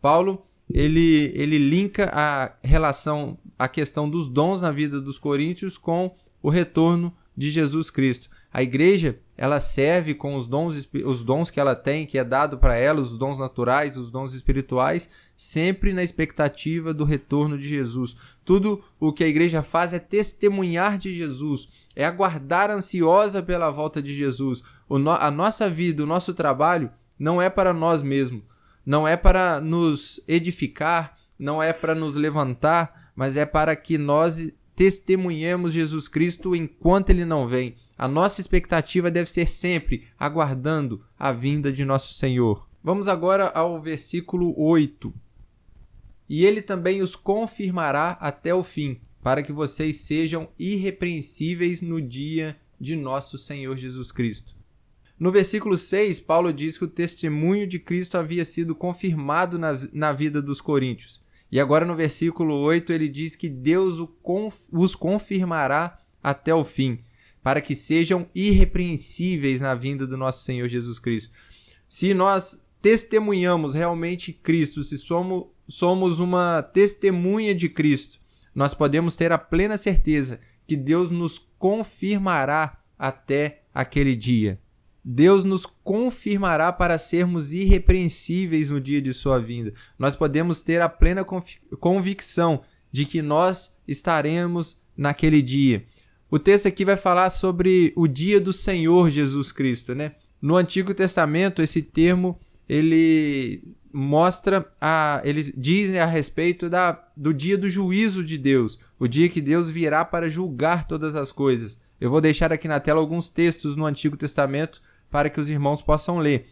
Paulo, 0.00 0.46
ele 0.70 1.32
ele 1.34 1.58
linka 1.58 2.10
a 2.12 2.52
relação 2.62 3.38
a 3.58 3.68
questão 3.68 4.08
dos 4.08 4.28
dons 4.28 4.60
na 4.60 4.70
vida 4.70 5.00
dos 5.00 5.18
coríntios 5.18 5.78
com 5.78 6.14
o 6.42 6.50
retorno 6.50 7.14
de 7.36 7.50
Jesus 7.50 7.90
Cristo. 7.90 8.28
A 8.54 8.62
igreja, 8.62 9.18
ela 9.36 9.58
serve 9.58 10.14
com 10.14 10.36
os 10.36 10.46
dons, 10.46 10.88
os 11.04 11.24
dons 11.24 11.50
que 11.50 11.58
ela 11.58 11.74
tem, 11.74 12.06
que 12.06 12.16
é 12.16 12.22
dado 12.22 12.56
para 12.56 12.76
ela, 12.76 13.00
os 13.00 13.18
dons 13.18 13.36
naturais, 13.36 13.96
os 13.96 14.12
dons 14.12 14.32
espirituais, 14.32 15.10
sempre 15.36 15.92
na 15.92 16.04
expectativa 16.04 16.94
do 16.94 17.02
retorno 17.02 17.58
de 17.58 17.66
Jesus. 17.66 18.14
Tudo 18.44 18.80
o 19.00 19.12
que 19.12 19.24
a 19.24 19.26
igreja 19.26 19.60
faz 19.60 19.92
é 19.92 19.98
testemunhar 19.98 20.96
de 20.98 21.12
Jesus, 21.12 21.68
é 21.96 22.04
aguardar 22.04 22.70
ansiosa 22.70 23.42
pela 23.42 23.72
volta 23.72 24.00
de 24.00 24.14
Jesus. 24.14 24.62
No, 24.88 25.10
a 25.10 25.32
nossa 25.32 25.68
vida, 25.68 26.04
o 26.04 26.06
nosso 26.06 26.32
trabalho 26.32 26.92
não 27.18 27.42
é 27.42 27.50
para 27.50 27.74
nós 27.74 28.04
mesmos, 28.04 28.44
não 28.86 29.08
é 29.08 29.16
para 29.16 29.60
nos 29.60 30.22
edificar, 30.28 31.18
não 31.36 31.60
é 31.60 31.72
para 31.72 31.92
nos 31.92 32.14
levantar, 32.14 33.10
mas 33.16 33.36
é 33.36 33.44
para 33.44 33.74
que 33.74 33.98
nós 33.98 34.52
testemunhemos 34.76 35.72
Jesus 35.72 36.06
Cristo 36.06 36.54
enquanto 36.54 37.10
ele 37.10 37.24
não 37.24 37.48
vem. 37.48 37.74
A 37.96 38.08
nossa 38.08 38.40
expectativa 38.40 39.10
deve 39.10 39.30
ser 39.30 39.46
sempre 39.46 40.08
aguardando 40.18 41.04
a 41.16 41.30
vinda 41.30 41.72
de 41.72 41.84
nosso 41.84 42.12
Senhor. 42.12 42.68
Vamos 42.82 43.06
agora 43.06 43.48
ao 43.48 43.80
versículo 43.80 44.52
8. 44.60 45.14
E 46.28 46.44
ele 46.44 46.60
também 46.60 47.02
os 47.02 47.14
confirmará 47.14 48.18
até 48.20 48.52
o 48.52 48.64
fim, 48.64 49.00
para 49.22 49.42
que 49.42 49.52
vocês 49.52 49.98
sejam 49.98 50.48
irrepreensíveis 50.58 51.80
no 51.80 52.02
dia 52.02 52.56
de 52.80 52.96
nosso 52.96 53.38
Senhor 53.38 53.76
Jesus 53.76 54.10
Cristo. 54.10 54.54
No 55.18 55.30
versículo 55.30 55.78
6, 55.78 56.18
Paulo 56.20 56.52
diz 56.52 56.76
que 56.76 56.84
o 56.84 56.88
testemunho 56.88 57.66
de 57.66 57.78
Cristo 57.78 58.18
havia 58.18 58.44
sido 58.44 58.74
confirmado 58.74 59.56
na, 59.56 59.72
na 59.92 60.12
vida 60.12 60.42
dos 60.42 60.60
coríntios. 60.60 61.22
E 61.50 61.60
agora 61.60 61.86
no 61.86 61.94
versículo 61.94 62.56
8 62.56 62.92
ele 62.92 63.08
diz 63.08 63.36
que 63.36 63.48
Deus 63.48 63.96
os 64.72 64.94
confirmará 64.96 66.00
até 66.20 66.52
o 66.52 66.64
fim 66.64 66.98
para 67.44 67.60
que 67.60 67.74
sejam 67.74 68.26
irrepreensíveis 68.34 69.60
na 69.60 69.74
vinda 69.74 70.06
do 70.06 70.16
nosso 70.16 70.42
Senhor 70.44 70.66
Jesus 70.66 70.98
Cristo. 70.98 71.30
Se 71.86 72.14
nós 72.14 72.58
testemunhamos 72.80 73.74
realmente 73.74 74.32
Cristo, 74.32 74.82
se 74.82 74.96
somos, 74.96 75.44
somos 75.68 76.20
uma 76.20 76.62
testemunha 76.62 77.54
de 77.54 77.68
Cristo, 77.68 78.18
nós 78.54 78.72
podemos 78.72 79.14
ter 79.14 79.30
a 79.30 79.36
plena 79.36 79.76
certeza 79.76 80.40
que 80.66 80.74
Deus 80.74 81.10
nos 81.10 81.38
confirmará 81.58 82.82
até 82.98 83.64
aquele 83.74 84.16
dia. 84.16 84.58
Deus 85.04 85.44
nos 85.44 85.66
confirmará 85.66 86.72
para 86.72 86.96
sermos 86.96 87.52
irrepreensíveis 87.52 88.70
no 88.70 88.80
dia 88.80 89.02
de 89.02 89.12
sua 89.12 89.38
vinda. 89.38 89.74
Nós 89.98 90.16
podemos 90.16 90.62
ter 90.62 90.80
a 90.80 90.88
plena 90.88 91.26
convicção 91.78 92.62
de 92.90 93.04
que 93.04 93.20
nós 93.20 93.76
estaremos 93.86 94.80
naquele 94.96 95.42
dia. 95.42 95.84
O 96.34 96.38
texto 96.40 96.66
aqui 96.66 96.84
vai 96.84 96.96
falar 96.96 97.30
sobre 97.30 97.92
o 97.94 98.08
dia 98.08 98.40
do 98.40 98.52
Senhor 98.52 99.08
Jesus 99.08 99.52
Cristo, 99.52 99.94
né? 99.94 100.16
No 100.42 100.56
Antigo 100.56 100.92
Testamento, 100.92 101.62
esse 101.62 101.80
termo 101.80 102.40
ele 102.68 103.76
mostra 103.92 104.68
a 104.80 105.22
ele 105.22 105.54
diz 105.56 105.94
a 105.94 106.04
respeito 106.04 106.68
da, 106.68 107.04
do 107.16 107.32
dia 107.32 107.56
do 107.56 107.70
juízo 107.70 108.24
de 108.24 108.36
Deus, 108.36 108.80
o 108.98 109.06
dia 109.06 109.28
que 109.28 109.40
Deus 109.40 109.70
virá 109.70 110.04
para 110.04 110.28
julgar 110.28 110.88
todas 110.88 111.14
as 111.14 111.30
coisas. 111.30 111.78
Eu 112.00 112.10
vou 112.10 112.20
deixar 112.20 112.52
aqui 112.52 112.66
na 112.66 112.80
tela 112.80 112.98
alguns 112.98 113.28
textos 113.28 113.76
no 113.76 113.86
Antigo 113.86 114.16
Testamento 114.16 114.82
para 115.08 115.30
que 115.30 115.38
os 115.38 115.48
irmãos 115.48 115.82
possam 115.82 116.18
ler. 116.18 116.48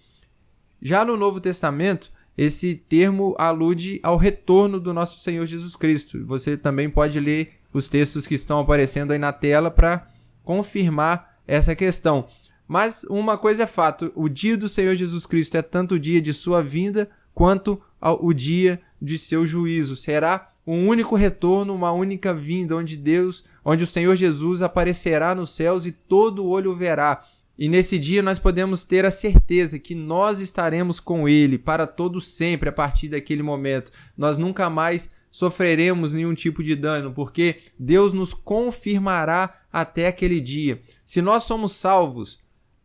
Já 0.81 1.05
no 1.05 1.17
Novo 1.17 1.41
Testamento, 1.41 2.13
esse 2.39 2.77
termo 2.77 3.35
alude 3.37 3.99
ao 4.05 4.17
retorno 4.17 4.79
do 4.79 4.95
nosso 4.95 5.19
Senhor 5.19 5.45
Jesus 5.45 5.75
Cristo. 5.75 6.25
Você 6.25 6.57
também 6.57 6.89
pode 6.89 7.19
ler 7.19 7.55
os 7.73 7.89
textos 7.89 8.27
que 8.27 8.35
estão 8.35 8.59
aparecendo 8.61 9.13
aí 9.13 9.19
na 9.19 9.33
tela 9.33 9.71
para 9.71 10.07
confirmar 10.45 11.39
essa 11.47 11.75
questão. 11.75 12.27
Mas 12.67 13.05
uma 13.05 13.37
coisa 13.37 13.65
é 13.65 13.67
fato: 13.67 14.13
o 14.15 14.29
dia 14.29 14.57
do 14.57 14.69
Senhor 14.69 14.95
Jesus 14.95 15.27
Cristo 15.27 15.57
é 15.57 15.63
tanto 15.63 15.97
o 15.97 16.01
dia 16.01 16.21
de 16.21 16.33
sua 16.33 16.63
vinda 16.63 17.11
quanto 17.35 17.81
o 18.01 18.33
dia 18.33 18.81
de 19.01 19.19
seu 19.19 19.47
juízo. 19.47 19.97
Será 19.97 20.51
um 20.67 20.87
único 20.87 21.17
retorno, 21.17 21.75
uma 21.75 21.93
única 21.93 22.33
vinda, 22.33 22.77
onde 22.77 22.97
Deus, 22.97 23.45
onde 23.65 23.85
o 23.85 23.87
Senhor 23.87 24.15
Jesus 24.15 24.63
aparecerá 24.63 25.35
nos 25.35 25.51
céus 25.55 25.87
e 25.87 25.93
todo 25.93 26.47
olho 26.47 26.75
verá. 26.75 27.23
E 27.59 27.69
nesse 27.69 27.99
dia 27.99 28.23
nós 28.23 28.39
podemos 28.39 28.85
ter 28.85 29.05
a 29.05 29.11
certeza 29.11 29.79
que 29.79 29.95
nós 29.95 30.41
estaremos 30.41 30.99
com 30.99 31.29
Ele 31.29 31.59
para 31.59 31.87
todo 31.87 32.21
sempre 32.21 32.69
a 32.69 32.73
partir 32.73 33.09
daquele 33.09 33.43
momento. 33.43 33.93
Nós 34.17 34.39
nunca 34.39 34.71
mais 34.71 35.11
sofreremos 35.33 36.13
nenhum 36.13 36.35
tipo 36.35 36.63
de 36.63 36.77
dano, 36.77 37.13
porque 37.13 37.57
Deus 37.79 38.13
nos 38.13 38.33
confirmará 38.35 39.63
até 39.73 40.07
aquele 40.07 40.41
dia. 40.41 40.81
Se 41.05 41.21
nós 41.21 41.45
somos 41.45 41.73
salvos, 41.73 42.39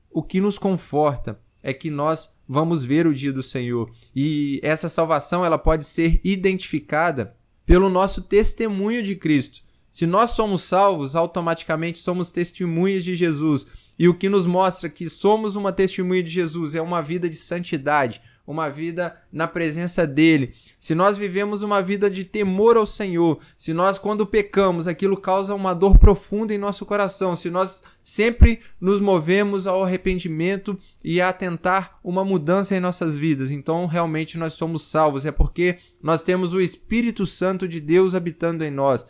o 0.09 0.23
que 0.23 0.39
nos 0.39 0.57
conforta 0.57 1.39
é 1.61 1.73
que 1.73 1.91
nós 1.91 2.33
vamos 2.47 2.83
ver 2.83 3.05
o 3.05 3.13
dia 3.13 3.33
do 3.33 3.43
Senhor. 3.43 3.91
E 4.15 4.59
essa 4.63 4.87
salvação 4.87 5.43
ela 5.43 5.57
pode 5.57 5.85
ser 5.85 6.21
identificada 6.23 7.35
pelo 7.65 7.89
nosso 7.89 8.21
testemunho 8.21 9.03
de 9.03 9.15
Cristo. 9.15 9.61
Se 9.91 10.05
nós 10.05 10.31
somos 10.31 10.63
salvos, 10.63 11.15
automaticamente 11.15 11.99
somos 11.99 12.31
testemunhas 12.31 13.03
de 13.03 13.15
Jesus. 13.15 13.67
E 13.99 14.07
o 14.07 14.13
que 14.13 14.29
nos 14.29 14.45
mostra 14.45 14.89
que 14.89 15.09
somos 15.09 15.55
uma 15.55 15.73
testemunha 15.73 16.23
de 16.23 16.29
Jesus 16.29 16.75
é 16.75 16.81
uma 16.81 17.01
vida 17.01 17.27
de 17.27 17.35
santidade, 17.35 18.21
uma 18.47 18.69
vida 18.69 19.17
na 19.29 19.45
presença 19.45 20.07
dele, 20.07 20.53
se 20.79 20.95
nós 20.95 21.17
vivemos 21.17 21.63
uma 21.63 21.81
vida 21.81 22.09
de 22.09 22.23
temor 22.23 22.77
ao 22.77 22.85
Senhor, 22.85 23.39
se 23.57 23.73
nós, 23.73 23.97
quando 23.97 24.25
pecamos, 24.25 24.87
aquilo 24.87 25.17
causa 25.17 25.53
uma 25.53 25.73
dor 25.73 25.99
profunda 25.99 26.53
em 26.53 26.57
nosso 26.57 26.85
coração, 26.85 27.35
se 27.35 27.49
nós 27.49 27.83
sempre 28.01 28.61
nos 28.79 29.01
movemos 29.01 29.67
ao 29.67 29.83
arrependimento 29.83 30.79
e 31.03 31.19
a 31.19 31.33
tentar 31.33 31.99
uma 32.01 32.23
mudança 32.23 32.73
em 32.73 32.79
nossas 32.79 33.17
vidas, 33.17 33.51
então 33.51 33.85
realmente 33.85 34.37
nós 34.37 34.53
somos 34.53 34.83
salvos, 34.83 35.25
é 35.25 35.31
porque 35.31 35.77
nós 36.01 36.23
temos 36.23 36.53
o 36.53 36.61
Espírito 36.61 37.25
Santo 37.25 37.67
de 37.67 37.81
Deus 37.81 38.15
habitando 38.15 38.63
em 38.63 38.71
nós. 38.71 39.05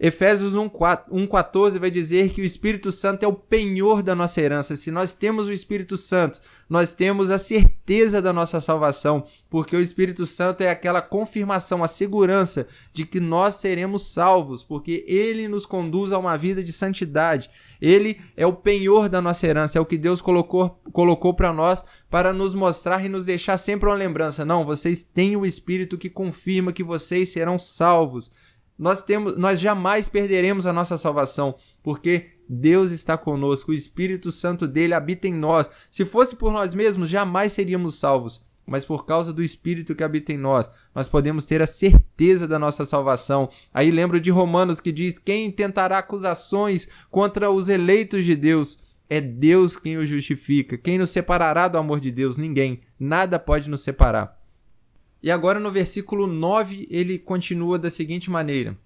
Efésios 0.00 0.54
1,14 0.54 1.78
vai 1.80 1.90
dizer 1.90 2.30
que 2.30 2.40
o 2.40 2.44
Espírito 2.44 2.92
Santo 2.92 3.24
é 3.24 3.26
o 3.26 3.32
penhor 3.32 4.00
da 4.00 4.14
nossa 4.14 4.40
herança. 4.40 4.76
Se 4.76 4.92
nós 4.92 5.12
temos 5.12 5.48
o 5.48 5.52
Espírito 5.52 5.96
Santo, 5.96 6.40
nós 6.70 6.94
temos 6.94 7.32
a 7.32 7.38
certeza 7.38 8.22
da 8.22 8.32
nossa 8.32 8.60
salvação, 8.60 9.24
porque 9.50 9.74
o 9.74 9.80
Espírito 9.80 10.24
Santo 10.24 10.60
é 10.60 10.70
aquela 10.70 11.02
confirmação, 11.02 11.82
a 11.82 11.88
segurança 11.88 12.68
de 12.92 13.04
que 13.04 13.18
nós 13.18 13.56
seremos 13.56 14.12
salvos, 14.12 14.62
porque 14.62 15.04
ele 15.08 15.48
nos 15.48 15.66
conduz 15.66 16.12
a 16.12 16.18
uma 16.18 16.38
vida 16.38 16.62
de 16.62 16.72
santidade. 16.72 17.50
Ele 17.80 18.20
é 18.36 18.46
o 18.46 18.52
penhor 18.52 19.08
da 19.08 19.20
nossa 19.20 19.46
herança, 19.46 19.78
é 19.78 19.80
o 19.80 19.86
que 19.86 19.98
Deus 19.98 20.20
colocou, 20.20 20.80
colocou 20.92 21.34
para 21.34 21.52
nós 21.52 21.82
para 22.10 22.32
nos 22.32 22.54
mostrar 22.54 23.04
e 23.04 23.08
nos 23.08 23.24
deixar 23.24 23.56
sempre 23.56 23.88
uma 23.88 23.94
lembrança. 23.94 24.44
Não, 24.44 24.64
vocês 24.64 25.02
têm 25.02 25.36
o 25.36 25.44
Espírito 25.44 25.98
que 25.98 26.08
confirma 26.08 26.72
que 26.72 26.82
vocês 26.82 27.30
serão 27.30 27.58
salvos 27.58 28.30
nós 28.78 29.02
temos, 29.02 29.36
nós 29.36 29.58
jamais 29.58 30.08
perderemos 30.08 30.66
a 30.66 30.72
nossa 30.72 30.96
salvação, 30.96 31.56
porque 31.82 32.28
Deus 32.48 32.92
está 32.92 33.18
conosco, 33.18 33.72
o 33.72 33.74
Espírito 33.74 34.30
Santo 34.30 34.68
dele 34.68 34.94
habita 34.94 35.26
em 35.26 35.34
nós. 35.34 35.68
Se 35.90 36.04
fosse 36.04 36.36
por 36.36 36.52
nós 36.52 36.72
mesmos, 36.72 37.10
jamais 37.10 37.52
seríamos 37.52 37.96
salvos. 37.96 38.46
Mas 38.64 38.84
por 38.84 39.06
causa 39.06 39.32
do 39.32 39.42
Espírito 39.42 39.94
que 39.94 40.04
habita 40.04 40.30
em 40.30 40.36
nós, 40.36 40.70
nós 40.94 41.08
podemos 41.08 41.46
ter 41.46 41.62
a 41.62 41.66
certeza 41.66 42.46
da 42.46 42.58
nossa 42.58 42.84
salvação. 42.84 43.48
Aí 43.72 43.90
lembro 43.90 44.20
de 44.20 44.30
Romanos 44.30 44.78
que 44.78 44.92
diz: 44.92 45.18
Quem 45.18 45.50
tentará 45.50 45.98
acusações 45.98 46.86
contra 47.10 47.50
os 47.50 47.70
eleitos 47.70 48.26
de 48.26 48.36
Deus? 48.36 48.78
É 49.08 49.22
Deus 49.22 49.74
quem 49.74 49.96
os 49.96 50.06
justifica. 50.06 50.76
Quem 50.76 50.98
nos 50.98 51.10
separará 51.10 51.66
do 51.66 51.78
amor 51.78 51.98
de 51.98 52.10
Deus? 52.10 52.36
Ninguém. 52.36 52.82
Nada 53.00 53.38
pode 53.38 53.70
nos 53.70 53.82
separar. 53.82 54.37
E 55.22 55.30
agora 55.30 55.58
no 55.58 55.70
versículo 55.70 56.26
9 56.26 56.86
ele 56.90 57.18
continua 57.18 57.78
da 57.78 57.90
seguinte 57.90 58.30
maneira: 58.30 58.76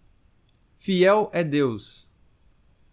Fiel 0.79 1.31
é 1.33 1.45
Deus. 1.45 2.09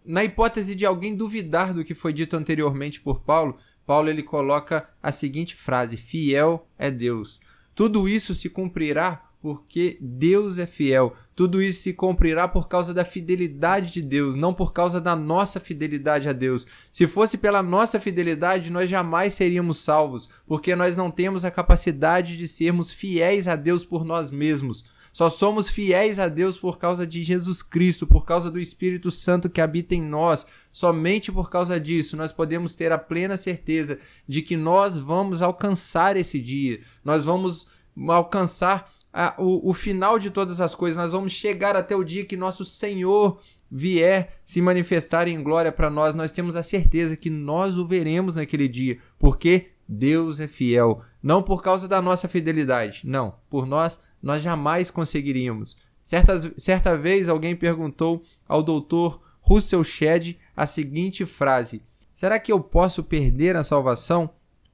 Na 0.05 0.23
hipótese 0.23 0.75
de 0.75 0.85
alguém 0.85 1.15
duvidar 1.15 1.73
do 1.73 1.83
que 1.83 1.93
foi 1.93 2.11
dito 2.13 2.35
anteriormente 2.35 2.99
por 2.99 3.21
Paulo, 3.21 3.57
Paulo 3.85 4.09
ele 4.09 4.23
coloca 4.23 4.89
a 5.01 5.11
seguinte 5.11 5.55
frase: 5.55 5.97
Fiel 5.97 6.67
é 6.77 6.91
Deus. 6.91 7.39
Tudo 7.73 8.09
isso 8.09 8.35
se 8.35 8.49
cumprirá 8.49 9.29
porque 9.41 9.97
Deus 10.01 10.57
é 10.57 10.65
fiel. 10.65 11.15
Tudo 11.39 11.61
isso 11.61 11.83
se 11.83 11.93
cumprirá 11.93 12.49
por 12.49 12.67
causa 12.67 12.93
da 12.93 13.05
fidelidade 13.05 13.91
de 13.91 14.01
Deus, 14.01 14.35
não 14.35 14.53
por 14.53 14.73
causa 14.73 14.99
da 14.99 15.15
nossa 15.15 15.57
fidelidade 15.57 16.27
a 16.27 16.33
Deus. 16.33 16.67
Se 16.91 17.07
fosse 17.07 17.37
pela 17.37 17.63
nossa 17.63 17.97
fidelidade, 17.97 18.69
nós 18.69 18.89
jamais 18.89 19.35
seríamos 19.35 19.77
salvos, 19.77 20.27
porque 20.45 20.75
nós 20.75 20.97
não 20.97 21.09
temos 21.09 21.45
a 21.45 21.49
capacidade 21.49 22.35
de 22.35 22.45
sermos 22.45 22.91
fiéis 22.91 23.47
a 23.47 23.55
Deus 23.55 23.85
por 23.85 24.03
nós 24.03 24.29
mesmos. 24.29 24.83
Só 25.13 25.29
somos 25.29 25.69
fiéis 25.69 26.19
a 26.19 26.27
Deus 26.27 26.57
por 26.57 26.77
causa 26.77 27.07
de 27.07 27.23
Jesus 27.23 27.63
Cristo, 27.63 28.05
por 28.05 28.25
causa 28.25 28.51
do 28.51 28.59
Espírito 28.59 29.09
Santo 29.09 29.49
que 29.49 29.61
habita 29.61 29.95
em 29.95 30.01
nós. 30.01 30.45
Somente 30.73 31.31
por 31.31 31.49
causa 31.49 31.79
disso 31.79 32.17
nós 32.17 32.33
podemos 32.33 32.75
ter 32.75 32.91
a 32.91 32.97
plena 32.97 33.37
certeza 33.37 33.97
de 34.27 34.41
que 34.41 34.57
nós 34.57 34.97
vamos 34.97 35.41
alcançar 35.41 36.17
esse 36.17 36.37
dia. 36.37 36.81
Nós 37.01 37.23
vamos 37.23 37.65
alcançar 38.09 38.91
a, 39.13 39.35
o, 39.37 39.69
o 39.69 39.73
final 39.73 40.19
de 40.19 40.29
todas 40.29 40.61
as 40.61 40.75
coisas. 40.75 40.97
Nós 40.97 41.11
vamos 41.11 41.33
chegar 41.33 41.75
até 41.75 41.95
o 41.95 42.03
dia 42.03 42.25
que 42.25 42.37
nosso 42.37 42.63
Senhor 42.63 43.39
vier 43.71 44.39
se 44.43 44.61
manifestar 44.61 45.27
em 45.27 45.41
glória 45.41 45.71
para 45.71 45.89
nós. 45.89 46.15
Nós 46.15 46.31
temos 46.31 46.55
a 46.55 46.63
certeza 46.63 47.15
que 47.15 47.29
nós 47.29 47.77
o 47.77 47.85
veremos 47.85 48.35
naquele 48.35 48.67
dia, 48.67 48.99
porque 49.17 49.69
Deus 49.87 50.39
é 50.39 50.47
fiel. 50.47 51.01
Não 51.21 51.41
por 51.41 51.61
causa 51.61 51.87
da 51.87 52.01
nossa 52.01 52.27
fidelidade, 52.27 53.01
não. 53.03 53.35
Por 53.49 53.65
nós, 53.65 53.99
nós 54.21 54.41
jamais 54.41 54.89
conseguiríamos. 54.89 55.75
Certa, 56.03 56.53
certa 56.57 56.97
vez 56.97 57.29
alguém 57.29 57.55
perguntou 57.55 58.23
ao 58.47 58.63
doutor 58.63 59.21
Russell 59.41 59.83
Shedd 59.83 60.37
a 60.55 60.65
seguinte 60.65 61.25
frase: 61.25 61.81
Será 62.13 62.39
que 62.39 62.51
eu 62.51 62.59
posso 62.59 63.03
perder 63.03 63.55
a 63.55 63.63
salvação? 63.63 64.29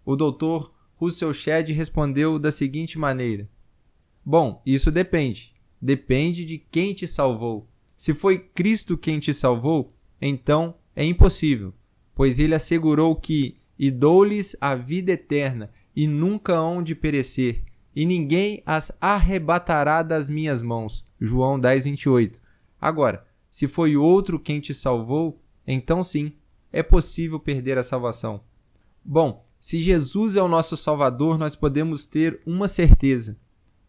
O 0.05 0.15
doutor 0.15 0.73
Russell 0.95 1.33
Shedd 1.33 1.71
respondeu 1.71 2.39
da 2.39 2.51
seguinte 2.51 2.97
maneira: 2.97 3.49
Bom, 4.25 4.61
isso 4.65 4.91
depende. 4.91 5.53
Depende 5.79 6.43
de 6.43 6.57
quem 6.57 6.93
te 6.93 7.07
salvou. 7.07 7.69
Se 7.95 8.13
foi 8.13 8.39
Cristo 8.39 8.97
quem 8.97 9.19
te 9.19 9.33
salvou, 9.33 9.93
então 10.21 10.75
é 10.95 11.05
impossível, 11.05 11.73
pois 12.15 12.39
ele 12.39 12.55
assegurou 12.55 13.15
que 13.15 13.57
e 13.77 13.91
dou-lhes 13.91 14.55
a 14.59 14.73
vida 14.73 15.11
eterna 15.11 15.69
e 15.95 16.07
nunca 16.07 16.53
hão 16.53 16.81
de 16.81 16.95
perecer, 16.95 17.63
e 17.95 18.05
ninguém 18.05 18.61
as 18.65 18.91
arrebatará 18.99 20.01
das 20.01 20.29
minhas 20.29 20.61
mãos. 20.61 21.05
João 21.19 21.59
10, 21.59 21.83
28. 21.85 22.41
Agora, 22.79 23.25
se 23.49 23.67
foi 23.67 23.95
outro 23.95 24.39
quem 24.39 24.59
te 24.59 24.73
salvou, 24.73 25.41
então 25.65 26.03
sim, 26.03 26.33
é 26.71 26.83
possível 26.83 27.39
perder 27.39 27.77
a 27.77 27.83
salvação. 27.83 28.41
Bom, 29.03 29.45
se 29.59 29.79
Jesus 29.79 30.35
é 30.35 30.41
o 30.41 30.47
nosso 30.47 30.75
Salvador, 30.75 31.37
nós 31.37 31.55
podemos 31.55 32.05
ter 32.05 32.41
uma 32.45 32.67
certeza: 32.67 33.37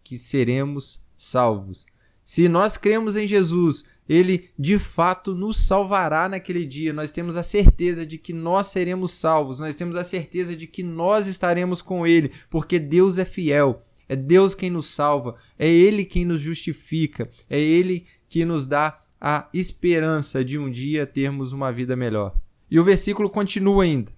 que 0.06 0.16
seremos 0.16 1.02
salvos. 1.16 1.84
Se 2.22 2.48
nós 2.48 2.76
cremos 2.76 3.16
em 3.16 3.26
Jesus, 3.26 3.84
ele 4.08 4.50
de 4.56 4.78
fato 4.78 5.34
nos 5.34 5.66
salvará 5.66 6.28
naquele 6.28 6.64
dia. 6.64 6.92
Nós 6.92 7.10
temos 7.10 7.36
a 7.36 7.42
certeza 7.42 8.06
de 8.06 8.16
que 8.16 8.32
nós 8.32 8.68
seremos 8.68 9.10
salvos, 9.10 9.58
nós 9.58 9.74
temos 9.74 9.96
a 9.96 10.04
certeza 10.04 10.54
de 10.54 10.68
que 10.68 10.84
nós 10.84 11.26
estaremos 11.26 11.82
com 11.82 12.06
ele, 12.06 12.30
porque 12.48 12.78
Deus 12.78 13.18
é 13.18 13.24
fiel. 13.24 13.82
É 14.08 14.14
Deus 14.14 14.54
quem 14.54 14.70
nos 14.70 14.86
salva, 14.86 15.34
é 15.58 15.68
Ele 15.68 16.04
quem 16.04 16.24
nos 16.24 16.40
justifica, 16.40 17.28
é 17.50 17.58
Ele 17.58 18.06
que 18.28 18.44
nos 18.44 18.64
dá 18.64 19.02
a 19.20 19.48
esperança 19.52 20.44
de 20.44 20.56
um 20.56 20.70
dia 20.70 21.04
termos 21.04 21.52
uma 21.52 21.72
vida 21.72 21.96
melhor. 21.96 22.36
E 22.70 22.78
o 22.78 22.84
versículo 22.84 23.28
continua 23.28 23.82
ainda: 23.82 24.12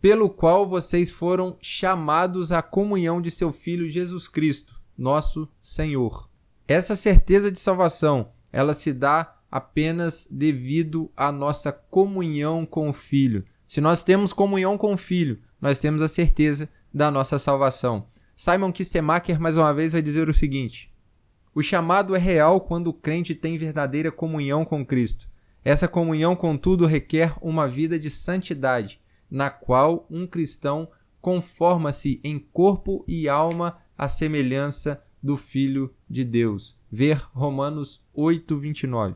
Pelo 0.00 0.28
qual 0.28 0.66
vocês 0.66 1.08
foram 1.08 1.56
chamados 1.62 2.50
à 2.50 2.60
comunhão 2.60 3.22
de 3.22 3.30
seu 3.30 3.52
Filho 3.52 3.88
Jesus 3.88 4.26
Cristo 4.26 4.71
nosso 5.02 5.48
Senhor. 5.60 6.30
Essa 6.66 6.94
certeza 6.94 7.50
de 7.50 7.58
salvação, 7.58 8.30
ela 8.52 8.72
se 8.72 8.92
dá 8.92 9.36
apenas 9.50 10.28
devido 10.30 11.10
à 11.16 11.32
nossa 11.32 11.72
comunhão 11.72 12.64
com 12.64 12.88
o 12.88 12.92
Filho. 12.92 13.44
Se 13.66 13.80
nós 13.80 14.04
temos 14.04 14.32
comunhão 14.32 14.78
com 14.78 14.94
o 14.94 14.96
Filho, 14.96 15.40
nós 15.60 15.78
temos 15.80 16.02
a 16.02 16.08
certeza 16.08 16.68
da 16.94 17.10
nossa 17.10 17.38
salvação. 17.38 18.06
Simon 18.36 18.72
Kistemacher 18.72 19.40
mais 19.40 19.56
uma 19.56 19.74
vez 19.74 19.92
vai 19.92 20.00
dizer 20.00 20.28
o 20.28 20.34
seguinte: 20.34 20.94
O 21.52 21.62
chamado 21.62 22.14
é 22.14 22.18
real 22.18 22.60
quando 22.60 22.86
o 22.86 22.94
crente 22.94 23.34
tem 23.34 23.58
verdadeira 23.58 24.12
comunhão 24.12 24.64
com 24.64 24.86
Cristo. 24.86 25.28
Essa 25.64 25.88
comunhão, 25.88 26.34
contudo, 26.34 26.86
requer 26.86 27.34
uma 27.40 27.68
vida 27.68 27.98
de 27.98 28.10
santidade, 28.10 29.00
na 29.30 29.50
qual 29.50 30.06
um 30.10 30.26
cristão 30.26 30.88
conforma-se 31.20 32.20
em 32.24 32.38
corpo 32.38 33.04
e 33.06 33.28
alma 33.28 33.78
a 34.02 34.08
semelhança 34.08 35.00
do 35.22 35.36
Filho 35.36 35.94
de 36.10 36.24
Deus. 36.24 36.76
Ver 36.90 37.22
Romanos 37.32 38.02
8, 38.12 38.58
29. 38.58 39.14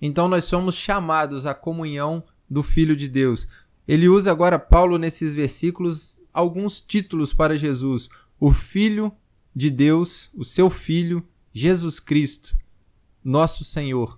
Então 0.00 0.28
nós 0.28 0.44
somos 0.44 0.76
chamados 0.76 1.44
à 1.44 1.52
comunhão 1.52 2.22
do 2.48 2.62
Filho 2.62 2.94
de 2.94 3.08
Deus. 3.08 3.48
Ele 3.88 4.08
usa 4.08 4.30
agora, 4.30 4.60
Paulo, 4.60 4.96
nesses 4.96 5.34
versículos, 5.34 6.20
alguns 6.32 6.78
títulos 6.80 7.34
para 7.34 7.58
Jesus: 7.58 8.08
o 8.38 8.52
Filho 8.52 9.10
de 9.52 9.70
Deus, 9.70 10.30
o 10.36 10.44
seu 10.44 10.70
Filho, 10.70 11.26
Jesus 11.52 11.98
Cristo, 11.98 12.56
nosso 13.24 13.64
Senhor. 13.64 14.16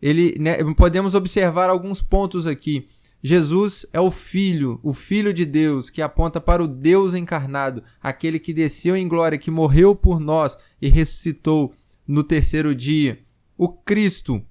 Ele, 0.00 0.34
né, 0.38 0.56
podemos 0.74 1.14
observar 1.14 1.68
alguns 1.68 2.00
pontos 2.00 2.46
aqui. 2.46 2.88
Jesus 3.22 3.86
é 3.92 4.00
o 4.00 4.10
Filho, 4.10 4.80
o 4.82 4.92
Filho 4.92 5.32
de 5.32 5.44
Deus, 5.44 5.88
que 5.88 6.02
aponta 6.02 6.40
para 6.40 6.62
o 6.62 6.66
Deus 6.66 7.14
encarnado, 7.14 7.82
aquele 8.02 8.40
que 8.40 8.52
desceu 8.52 8.96
em 8.96 9.06
glória, 9.06 9.38
que 9.38 9.50
morreu 9.50 9.94
por 9.94 10.18
nós 10.18 10.58
e 10.80 10.88
ressuscitou 10.88 11.72
no 12.06 12.24
terceiro 12.24 12.74
dia. 12.74 13.20
O 13.56 13.68
Cristo, 13.68 14.42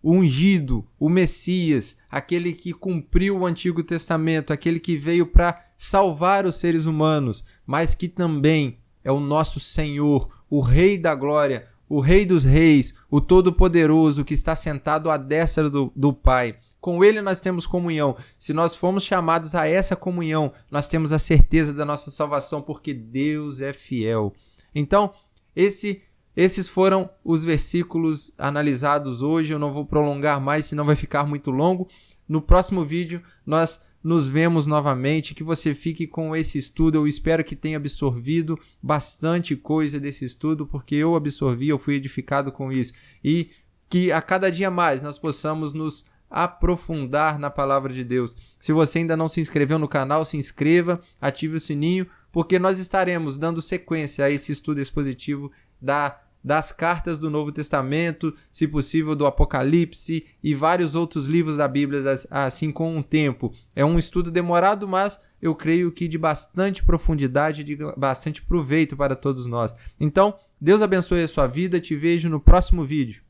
o 0.00 0.12
ungido, 0.12 0.86
o 1.00 1.08
Messias, 1.08 1.96
aquele 2.08 2.52
que 2.52 2.72
cumpriu 2.72 3.38
o 3.38 3.46
Antigo 3.46 3.82
Testamento, 3.82 4.52
aquele 4.52 4.78
que 4.78 4.96
veio 4.96 5.26
para 5.26 5.60
salvar 5.76 6.46
os 6.46 6.56
seres 6.56 6.86
humanos, 6.86 7.44
mas 7.66 7.92
que 7.92 8.06
também 8.06 8.78
é 9.02 9.10
o 9.10 9.18
nosso 9.18 9.58
Senhor, 9.58 10.28
o 10.48 10.60
Rei 10.60 10.96
da 10.96 11.12
Glória, 11.12 11.66
o 11.88 11.98
Rei 11.98 12.24
dos 12.24 12.44
Reis, 12.44 12.94
o 13.10 13.20
Todo-Poderoso 13.20 14.24
que 14.24 14.32
está 14.32 14.54
sentado 14.54 15.10
à 15.10 15.16
destra 15.16 15.68
do, 15.68 15.92
do 15.96 16.12
Pai. 16.12 16.56
Com 16.82 17.04
Ele 17.04 17.22
nós 17.22 17.40
temos 17.40 17.64
comunhão. 17.64 18.16
Se 18.36 18.52
nós 18.52 18.74
formos 18.74 19.04
chamados 19.04 19.54
a 19.54 19.68
essa 19.68 19.94
comunhão, 19.94 20.52
nós 20.68 20.88
temos 20.88 21.12
a 21.12 21.18
certeza 21.18 21.72
da 21.72 21.84
nossa 21.84 22.10
salvação, 22.10 22.60
porque 22.60 22.92
Deus 22.92 23.60
é 23.60 23.72
fiel. 23.72 24.34
Então, 24.74 25.14
esse, 25.54 26.02
esses 26.36 26.68
foram 26.68 27.08
os 27.24 27.44
versículos 27.44 28.34
analisados 28.36 29.22
hoje. 29.22 29.52
Eu 29.52 29.60
não 29.60 29.72
vou 29.72 29.86
prolongar 29.86 30.40
mais, 30.40 30.64
senão 30.64 30.84
vai 30.84 30.96
ficar 30.96 31.24
muito 31.24 31.52
longo. 31.52 31.86
No 32.28 32.42
próximo 32.42 32.84
vídeo, 32.84 33.22
nós 33.46 33.86
nos 34.02 34.26
vemos 34.26 34.66
novamente. 34.66 35.36
Que 35.36 35.44
você 35.44 35.76
fique 35.76 36.08
com 36.08 36.34
esse 36.34 36.58
estudo. 36.58 36.96
Eu 36.96 37.06
espero 37.06 37.44
que 37.44 37.54
tenha 37.54 37.76
absorvido 37.76 38.58
bastante 38.82 39.54
coisa 39.54 40.00
desse 40.00 40.24
estudo, 40.24 40.66
porque 40.66 40.96
eu 40.96 41.14
absorvi, 41.14 41.68
eu 41.68 41.78
fui 41.78 41.94
edificado 41.94 42.50
com 42.50 42.72
isso. 42.72 42.92
E 43.22 43.50
que 43.88 44.10
a 44.10 44.20
cada 44.20 44.50
dia 44.50 44.68
mais 44.68 45.00
nós 45.00 45.16
possamos 45.16 45.72
nos 45.72 46.10
aprofundar 46.32 47.38
na 47.38 47.50
palavra 47.50 47.92
de 47.92 48.02
Deus. 48.02 48.34
Se 48.58 48.72
você 48.72 49.00
ainda 49.00 49.16
não 49.16 49.28
se 49.28 49.40
inscreveu 49.40 49.78
no 49.78 49.86
canal, 49.86 50.24
se 50.24 50.36
inscreva, 50.36 51.00
ative 51.20 51.58
o 51.58 51.60
sininho, 51.60 52.06
porque 52.32 52.58
nós 52.58 52.78
estaremos 52.78 53.36
dando 53.36 53.60
sequência 53.60 54.24
a 54.24 54.30
esse 54.30 54.50
estudo 54.50 54.80
expositivo 54.80 55.52
da 55.80 56.18
das 56.44 56.72
cartas 56.72 57.20
do 57.20 57.30
Novo 57.30 57.52
Testamento, 57.52 58.34
se 58.50 58.66
possível 58.66 59.14
do 59.14 59.26
Apocalipse 59.26 60.26
e 60.42 60.54
vários 60.54 60.94
outros 60.96 61.26
livros 61.26 61.56
da 61.56 61.68
Bíblia, 61.68 62.02
assim 62.30 62.72
com 62.72 62.96
um 62.96 63.00
tempo. 63.00 63.52
É 63.76 63.84
um 63.84 63.96
estudo 63.96 64.28
demorado, 64.28 64.88
mas 64.88 65.20
eu 65.40 65.54
creio 65.54 65.92
que 65.92 66.08
de 66.08 66.18
bastante 66.18 66.82
profundidade 66.82 67.62
de 67.62 67.78
bastante 67.96 68.42
proveito 68.42 68.96
para 68.96 69.14
todos 69.14 69.46
nós. 69.46 69.72
Então, 70.00 70.34
Deus 70.60 70.82
abençoe 70.82 71.22
a 71.22 71.28
sua 71.28 71.46
vida, 71.46 71.80
te 71.80 71.94
vejo 71.94 72.28
no 72.28 72.40
próximo 72.40 72.84
vídeo. 72.84 73.22